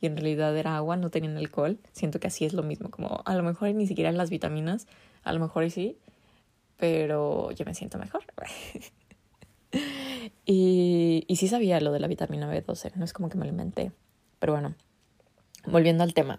y 0.00 0.06
en 0.06 0.16
realidad 0.16 0.56
era 0.56 0.76
agua, 0.76 0.96
no 0.96 1.10
tenían 1.10 1.36
alcohol. 1.36 1.78
Siento 1.92 2.20
que 2.20 2.26
así 2.28 2.44
es 2.44 2.52
lo 2.52 2.62
mismo, 2.62 2.90
como 2.90 3.22
a 3.24 3.34
lo 3.34 3.42
mejor 3.42 3.74
ni 3.74 3.86
siquiera 3.86 4.10
las 4.12 4.30
vitaminas, 4.30 4.86
a 5.22 5.32
lo 5.32 5.40
mejor 5.40 5.70
sí, 5.70 5.98
pero 6.76 7.50
yo 7.52 7.64
me 7.64 7.74
siento 7.74 7.98
mejor. 7.98 8.24
y, 10.46 11.24
y 11.26 11.36
sí 11.36 11.48
sabía 11.48 11.80
lo 11.80 11.92
de 11.92 12.00
la 12.00 12.08
vitamina 12.08 12.52
B12, 12.52 12.94
no 12.94 13.04
es 13.04 13.12
como 13.12 13.28
que 13.28 13.36
me 13.36 13.44
lo 13.44 13.50
inventé. 13.50 13.92
Pero 14.38 14.54
bueno, 14.54 14.74
volviendo 15.66 16.02
al 16.02 16.14
tema. 16.14 16.38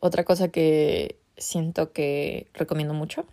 Otra 0.00 0.24
cosa 0.24 0.48
que 0.48 1.18
siento 1.36 1.92
que 1.92 2.48
recomiendo 2.54 2.94
mucho 2.94 3.26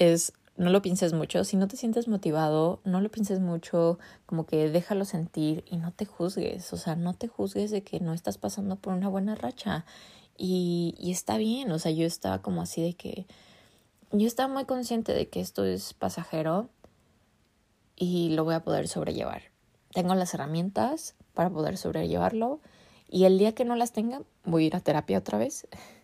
es 0.00 0.32
no 0.56 0.68
lo 0.68 0.82
pienses 0.82 1.14
mucho. 1.14 1.44
Si 1.44 1.56
no 1.56 1.68
te 1.68 1.76
sientes 1.76 2.06
motivado, 2.06 2.80
no 2.84 3.00
lo 3.00 3.10
pienses 3.10 3.40
mucho, 3.40 3.98
como 4.26 4.44
que 4.44 4.68
déjalo 4.68 5.06
sentir 5.06 5.64
y 5.70 5.78
no 5.78 5.92
te 5.92 6.04
juzgues. 6.04 6.72
O 6.74 6.76
sea, 6.76 6.96
no 6.96 7.14
te 7.14 7.28
juzgues 7.28 7.70
de 7.70 7.82
que 7.82 8.00
no 8.00 8.12
estás 8.12 8.36
pasando 8.36 8.76
por 8.76 8.92
una 8.92 9.08
buena 9.08 9.34
racha. 9.34 9.86
Y, 10.36 10.94
y 10.98 11.12
está 11.12 11.38
bien, 11.38 11.70
o 11.72 11.78
sea, 11.78 11.92
yo 11.92 12.04
estaba 12.04 12.42
como 12.42 12.60
así 12.60 12.82
de 12.82 12.94
que 12.94 13.26
yo 14.12 14.26
estaba 14.26 14.52
muy 14.52 14.64
consciente 14.64 15.12
de 15.14 15.28
que 15.28 15.40
esto 15.40 15.64
es 15.64 15.94
pasajero 15.94 16.68
y 17.96 18.30
lo 18.30 18.44
voy 18.44 18.54
a 18.54 18.64
poder 18.64 18.88
sobrellevar. 18.88 19.44
Tengo 19.92 20.14
las 20.14 20.34
herramientas 20.34 21.14
para 21.32 21.50
poder 21.50 21.76
sobrellevarlo 21.76 22.60
y 23.08 23.24
el 23.24 23.38
día 23.38 23.54
que 23.54 23.64
no 23.64 23.76
las 23.76 23.92
tenga 23.92 24.22
voy 24.44 24.64
a 24.64 24.66
ir 24.66 24.76
a 24.76 24.80
terapia 24.80 25.18
otra 25.18 25.38
vez. 25.38 25.68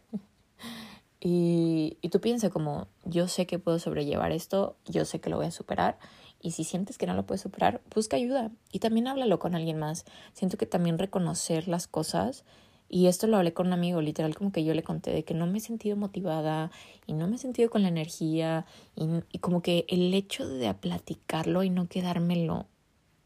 y, 1.28 1.98
tú 2.12 2.20
piensa 2.20 2.50
como, 2.50 2.86
yo 3.04 3.26
sé 3.26 3.48
que 3.48 3.58
puedo 3.58 3.80
sobrellevar 3.80 4.30
esto, 4.30 4.76
yo 4.84 5.04
sé 5.04 5.20
que 5.20 5.28
lo 5.28 5.38
voy 5.38 5.46
a 5.46 5.50
superar 5.50 5.98
y 6.40 6.52
si 6.52 6.62
sientes 6.62 6.98
que 6.98 7.06
no 7.08 7.14
lo 7.14 7.26
puedes 7.26 7.40
superar, 7.40 7.82
busca 7.92 8.16
ayuda 8.16 8.52
y 8.70 8.78
también 8.78 9.08
háblalo 9.08 9.40
con 9.40 9.56
alguien 9.56 9.76
más. 9.76 10.04
Siento 10.34 10.56
que 10.56 10.66
también 10.66 10.98
reconocer 10.98 11.66
las 11.66 11.88
cosas 11.88 12.44
y 12.88 13.08
esto 13.08 13.26
lo 13.26 13.38
hablé 13.38 13.52
con 13.52 13.66
un 13.66 13.72
amigo, 13.72 14.00
literal, 14.00 14.36
como 14.36 14.52
que 14.52 14.62
yo 14.62 14.72
le 14.72 14.84
conté 14.84 15.10
de 15.10 15.24
que 15.24 15.34
no 15.34 15.48
me 15.48 15.58
he 15.58 15.60
sentido 15.60 15.96
motivada 15.96 16.70
y 17.08 17.14
no 17.14 17.26
me 17.26 17.34
he 17.34 17.38
sentido 17.40 17.70
con 17.70 17.82
la 17.82 17.88
energía 17.88 18.64
y, 18.94 19.08
y 19.32 19.40
como 19.40 19.62
que 19.62 19.84
el 19.88 20.14
hecho 20.14 20.46
de 20.46 20.72
platicarlo 20.74 21.64
y 21.64 21.70
no 21.70 21.88
quedármelo 21.88 22.66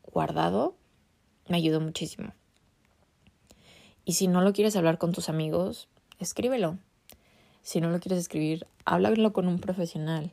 guardado 0.04 0.74
me 1.48 1.58
ayudó 1.58 1.82
muchísimo. 1.82 2.32
Y 4.06 4.14
si 4.14 4.26
no 4.26 4.40
lo 4.40 4.54
quieres 4.54 4.74
hablar 4.74 4.96
con 4.96 5.12
tus 5.12 5.28
amigos, 5.28 5.90
escríbelo. 6.18 6.78
Si 7.62 7.80
no 7.80 7.90
lo 7.90 8.00
quieres 8.00 8.20
escribir, 8.20 8.66
háblalo 8.84 9.32
con 9.32 9.48
un 9.48 9.58
profesional. 9.58 10.32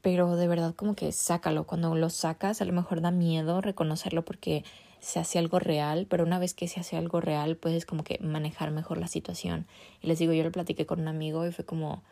Pero 0.00 0.36
de 0.36 0.48
verdad 0.48 0.74
como 0.74 0.94
que 0.94 1.12
sácalo. 1.12 1.64
Cuando 1.64 1.94
lo 1.94 2.10
sacas 2.10 2.60
a 2.60 2.64
lo 2.64 2.72
mejor 2.72 3.00
da 3.00 3.10
miedo 3.10 3.60
reconocerlo 3.60 4.24
porque 4.24 4.64
se 5.00 5.18
hace 5.18 5.38
algo 5.38 5.58
real, 5.58 6.06
pero 6.08 6.24
una 6.24 6.38
vez 6.38 6.54
que 6.54 6.68
se 6.68 6.78
hace 6.78 6.96
algo 6.96 7.20
real, 7.20 7.56
puedes 7.56 7.86
como 7.86 8.04
que 8.04 8.18
manejar 8.20 8.70
mejor 8.70 8.98
la 8.98 9.08
situación. 9.08 9.66
Y 10.00 10.06
les 10.06 10.18
digo, 10.18 10.32
yo 10.32 10.44
lo 10.44 10.52
platiqué 10.52 10.86
con 10.86 11.00
un 11.00 11.08
amigo 11.08 11.44
y 11.46 11.52
fue 11.52 11.64
como, 11.64 12.02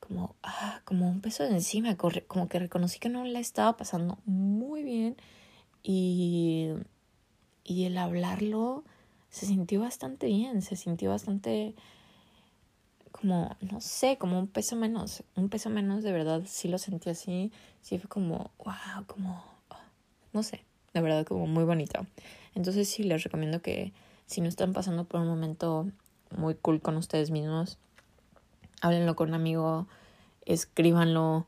como, 0.00 0.34
ah, 0.42 0.80
como 0.84 1.10
un 1.10 1.20
peso 1.20 1.42
de 1.42 1.50
encima, 1.50 1.96
como 1.96 2.48
que 2.48 2.58
reconocí 2.58 2.98
que 2.98 3.10
no 3.10 3.24
la 3.24 3.38
estaba 3.38 3.76
pasando 3.76 4.18
muy 4.24 4.82
bien 4.82 5.16
y, 5.82 6.70
y 7.64 7.84
el 7.84 7.98
hablarlo 7.98 8.82
se 9.28 9.44
sintió 9.46 9.80
bastante 9.80 10.26
bien, 10.26 10.62
se 10.62 10.76
sintió 10.76 11.10
bastante 11.10 11.74
como, 13.22 13.56
no 13.60 13.80
sé, 13.80 14.18
como 14.18 14.36
un 14.36 14.48
peso 14.48 14.74
menos, 14.74 15.22
un 15.36 15.48
peso 15.48 15.70
menos 15.70 16.02
de 16.02 16.10
verdad, 16.10 16.42
sí 16.44 16.66
lo 16.66 16.76
sentí 16.76 17.08
así, 17.08 17.52
sí 17.80 17.96
fue 18.00 18.08
como, 18.08 18.50
wow, 18.58 19.06
como, 19.06 19.44
no 20.32 20.42
sé, 20.42 20.64
de 20.92 21.00
verdad 21.00 21.24
como 21.24 21.46
muy 21.46 21.62
bonito. 21.62 22.04
Entonces 22.56 22.88
sí 22.88 23.04
les 23.04 23.22
recomiendo 23.22 23.62
que 23.62 23.92
si 24.26 24.40
no 24.40 24.48
están 24.48 24.72
pasando 24.72 25.04
por 25.04 25.20
un 25.20 25.28
momento 25.28 25.88
muy 26.36 26.56
cool 26.56 26.80
con 26.80 26.96
ustedes 26.96 27.30
mismos. 27.30 27.78
Háblenlo 28.80 29.14
con 29.14 29.28
un 29.28 29.34
amigo, 29.36 29.86
escríbanlo, 30.44 31.46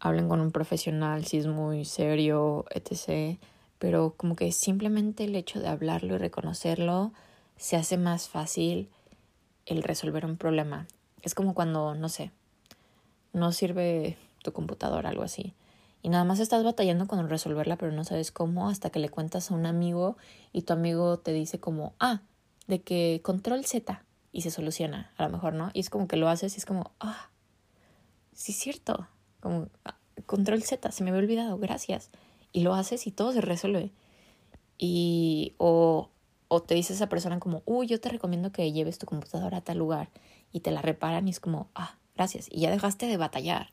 hablen 0.00 0.30
con 0.30 0.40
un 0.40 0.50
profesional 0.50 1.26
si 1.26 1.36
es 1.36 1.46
muy 1.46 1.84
serio, 1.84 2.64
etc. 2.70 3.38
Pero 3.78 4.14
como 4.16 4.34
que 4.34 4.50
simplemente 4.50 5.24
el 5.24 5.36
hecho 5.36 5.60
de 5.60 5.68
hablarlo 5.68 6.14
y 6.14 6.18
reconocerlo 6.18 7.12
se 7.58 7.76
hace 7.76 7.98
más 7.98 8.30
fácil 8.30 8.88
el 9.66 9.82
resolver 9.82 10.24
un 10.24 10.38
problema. 10.38 10.86
Es 11.22 11.34
como 11.34 11.54
cuando, 11.54 11.94
no 11.94 12.08
sé, 12.08 12.32
no 13.32 13.52
sirve 13.52 14.16
tu 14.42 14.52
computadora, 14.52 15.08
algo 15.08 15.22
así. 15.22 15.54
Y 16.02 16.08
nada 16.08 16.24
más 16.24 16.40
estás 16.40 16.64
batallando 16.64 17.06
con 17.06 17.28
resolverla, 17.28 17.76
pero 17.76 17.92
no 17.92 18.02
sabes 18.02 18.32
cómo, 18.32 18.68
hasta 18.68 18.90
que 18.90 18.98
le 18.98 19.08
cuentas 19.08 19.50
a 19.50 19.54
un 19.54 19.66
amigo 19.66 20.16
y 20.52 20.62
tu 20.62 20.72
amigo 20.72 21.18
te 21.18 21.32
dice 21.32 21.60
como, 21.60 21.94
ah, 22.00 22.22
de 22.66 22.82
que 22.82 23.20
control 23.22 23.64
Z 23.64 24.02
y 24.32 24.42
se 24.42 24.50
soluciona, 24.50 25.12
a 25.16 25.24
lo 25.24 25.30
mejor, 25.30 25.54
¿no? 25.54 25.70
Y 25.74 25.80
es 25.80 25.90
como 25.90 26.08
que 26.08 26.16
lo 26.16 26.28
haces 26.28 26.54
y 26.54 26.58
es 26.58 26.66
como, 26.66 26.90
ah, 26.98 27.30
sí 28.32 28.50
es 28.50 28.58
cierto, 28.58 29.06
como 29.40 29.68
ah, 29.84 29.96
control 30.26 30.62
Z, 30.62 30.90
se 30.90 31.04
me 31.04 31.10
había 31.10 31.22
olvidado, 31.22 31.56
gracias. 31.58 32.10
Y 32.52 32.60
lo 32.62 32.74
haces 32.74 33.06
y 33.06 33.12
todo 33.12 33.32
se 33.32 33.40
resuelve. 33.40 33.92
Y, 34.78 35.54
o, 35.58 36.10
o 36.48 36.62
te 36.62 36.74
dice 36.74 36.94
esa 36.94 37.08
persona 37.08 37.38
como, 37.38 37.62
uy, 37.64 37.86
yo 37.86 38.00
te 38.00 38.08
recomiendo 38.08 38.50
que 38.50 38.72
lleves 38.72 38.98
tu 38.98 39.06
computadora 39.06 39.58
a 39.58 39.60
tal 39.60 39.78
lugar 39.78 40.10
y 40.52 40.60
te 40.60 40.70
la 40.70 40.82
reparan 40.82 41.26
y 41.26 41.30
es 41.30 41.40
como, 41.40 41.68
ah, 41.74 41.96
gracias. 42.14 42.46
Y 42.50 42.60
ya 42.60 42.70
dejaste 42.70 43.06
de 43.06 43.16
batallar. 43.16 43.70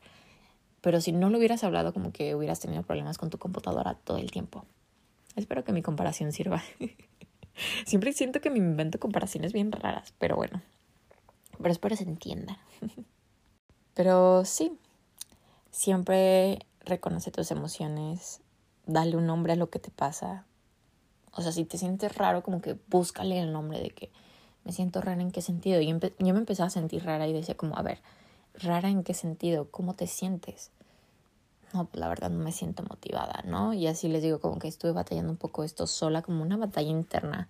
Pero 0.80 1.00
si 1.00 1.12
no 1.12 1.28
lo 1.30 1.38
hubieras 1.38 1.62
hablado, 1.62 1.92
como 1.92 2.12
que 2.12 2.34
hubieras 2.34 2.60
tenido 2.60 2.82
problemas 2.82 3.18
con 3.18 3.30
tu 3.30 3.38
computadora 3.38 3.94
todo 3.94 4.16
el 4.16 4.30
tiempo. 4.30 4.64
Espero 5.36 5.64
que 5.64 5.72
mi 5.72 5.82
comparación 5.82 6.32
sirva. 6.32 6.62
Siempre 7.84 8.12
siento 8.12 8.40
que 8.40 8.50
me 8.50 8.58
invento 8.58 8.98
comparaciones 8.98 9.52
bien 9.52 9.70
raras, 9.72 10.14
pero 10.18 10.36
bueno. 10.36 10.62
Pero 11.58 11.70
espero 11.70 11.96
se 11.96 12.04
entienda. 12.04 12.58
pero 13.94 14.44
sí, 14.46 14.78
siempre 15.70 16.60
reconoce 16.80 17.30
tus 17.30 17.50
emociones, 17.50 18.40
dale 18.86 19.16
un 19.16 19.26
nombre 19.26 19.52
a 19.52 19.56
lo 19.56 19.68
que 19.68 19.78
te 19.78 19.90
pasa. 19.90 20.46
O 21.32 21.42
sea, 21.42 21.52
si 21.52 21.64
te 21.64 21.76
sientes 21.76 22.16
raro, 22.16 22.42
como 22.42 22.62
que 22.62 22.78
búscale 22.88 23.38
el 23.38 23.52
nombre 23.52 23.80
de 23.80 23.90
que 23.90 24.10
me 24.70 24.74
siento 24.76 25.00
rara 25.00 25.20
en 25.20 25.32
qué 25.32 25.42
sentido. 25.42 25.80
Y 25.80 25.88
yo 25.88 26.32
me 26.32 26.38
empecé 26.38 26.62
a 26.62 26.70
sentir 26.70 27.04
rara 27.04 27.26
y 27.26 27.32
decía 27.32 27.56
como, 27.56 27.76
a 27.76 27.82
ver, 27.82 27.98
rara 28.54 28.88
en 28.88 29.02
qué 29.02 29.14
sentido, 29.14 29.68
cómo 29.68 29.94
te 29.94 30.06
sientes. 30.06 30.70
No, 31.74 31.88
la 31.92 32.06
verdad 32.06 32.30
no 32.30 32.38
me 32.38 32.52
siento 32.52 32.84
motivada, 32.84 33.42
¿no? 33.44 33.74
Y 33.74 33.88
así 33.88 34.06
les 34.06 34.22
digo 34.22 34.38
como 34.38 34.60
que 34.60 34.68
estuve 34.68 34.92
batallando 34.92 35.32
un 35.32 35.38
poco 35.38 35.64
esto 35.64 35.88
sola, 35.88 36.22
como 36.22 36.42
una 36.42 36.56
batalla 36.56 36.88
interna. 36.88 37.48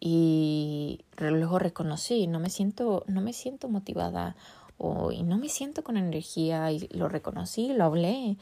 Y 0.00 1.04
luego 1.18 1.58
reconocí, 1.58 2.26
no 2.26 2.40
me 2.40 2.48
siento, 2.48 3.04
no 3.06 3.20
me 3.20 3.34
siento 3.34 3.68
motivada 3.68 4.34
o, 4.78 5.12
y 5.12 5.24
no 5.24 5.36
me 5.36 5.50
siento 5.50 5.84
con 5.84 5.98
energía 5.98 6.72
y 6.72 6.88
lo 6.88 7.10
reconocí, 7.10 7.74
lo 7.74 7.84
hablé 7.84 8.38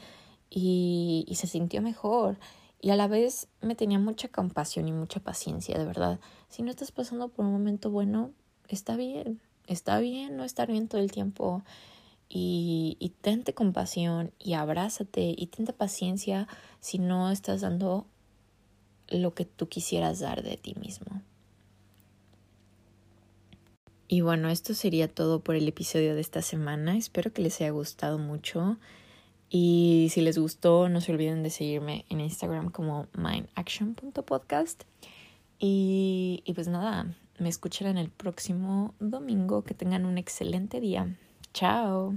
y, 0.49 1.25
y 1.27 1.35
se 1.35 1.47
sintió 1.47 1.81
mejor. 1.81 2.37
Y 2.85 2.91
a 2.91 2.95
la 2.95 3.07
vez 3.07 3.47
me 3.61 3.73
tenía 3.73 3.97
mucha 3.97 4.27
compasión 4.27 4.87
y 4.87 4.91
mucha 4.91 5.19
paciencia, 5.19 5.75
de 5.75 5.85
verdad. 5.85 6.19
Si 6.49 6.61
no 6.61 6.69
estás 6.69 6.91
pasando 6.91 7.29
por 7.29 7.43
un 7.43 7.51
momento 7.51 7.89
bueno, 7.89 8.29
está 8.67 8.95
bien, 8.95 9.41
está 9.65 9.97
bien 9.97 10.37
no 10.37 10.43
estar 10.43 10.67
bien 10.67 10.87
todo 10.87 11.01
el 11.01 11.11
tiempo 11.11 11.63
y, 12.29 12.95
y 12.99 13.09
tente 13.09 13.55
compasión 13.55 14.33
y 14.37 14.53
abrázate 14.53 15.33
y 15.35 15.47
tente 15.47 15.73
paciencia 15.73 16.47
si 16.79 16.99
no 16.99 17.31
estás 17.31 17.61
dando 17.61 18.05
lo 19.07 19.33
que 19.33 19.45
tú 19.45 19.67
quisieras 19.67 20.19
dar 20.19 20.43
de 20.43 20.55
ti 20.55 20.75
mismo. 20.75 21.23
Y 24.07 24.21
bueno, 24.21 24.49
esto 24.49 24.75
sería 24.75 25.07
todo 25.07 25.39
por 25.39 25.55
el 25.55 25.67
episodio 25.67 26.13
de 26.13 26.21
esta 26.21 26.43
semana. 26.43 26.95
Espero 26.95 27.33
que 27.33 27.41
les 27.41 27.59
haya 27.61 27.71
gustado 27.71 28.19
mucho. 28.19 28.77
Y 29.49 30.07
si 30.11 30.21
les 30.21 30.37
gustó, 30.37 30.89
no 30.89 31.01
se 31.01 31.11
olviden 31.11 31.43
de 31.43 31.49
seguirme 31.49 32.05
en 32.09 32.19
Instagram 32.21 32.69
como 32.71 33.07
mindaction.podcast. 33.13 34.83
Y, 35.59 36.41
y 36.45 36.53
pues 36.53 36.67
nada, 36.67 37.15
me 37.39 37.49
escucharán 37.49 37.97
el 37.97 38.09
próximo 38.09 38.93
domingo. 38.99 39.63
Que 39.63 39.73
tengan 39.73 40.05
un 40.05 40.17
excelente 40.17 40.79
día. 40.79 41.15
Chao. 41.53 42.15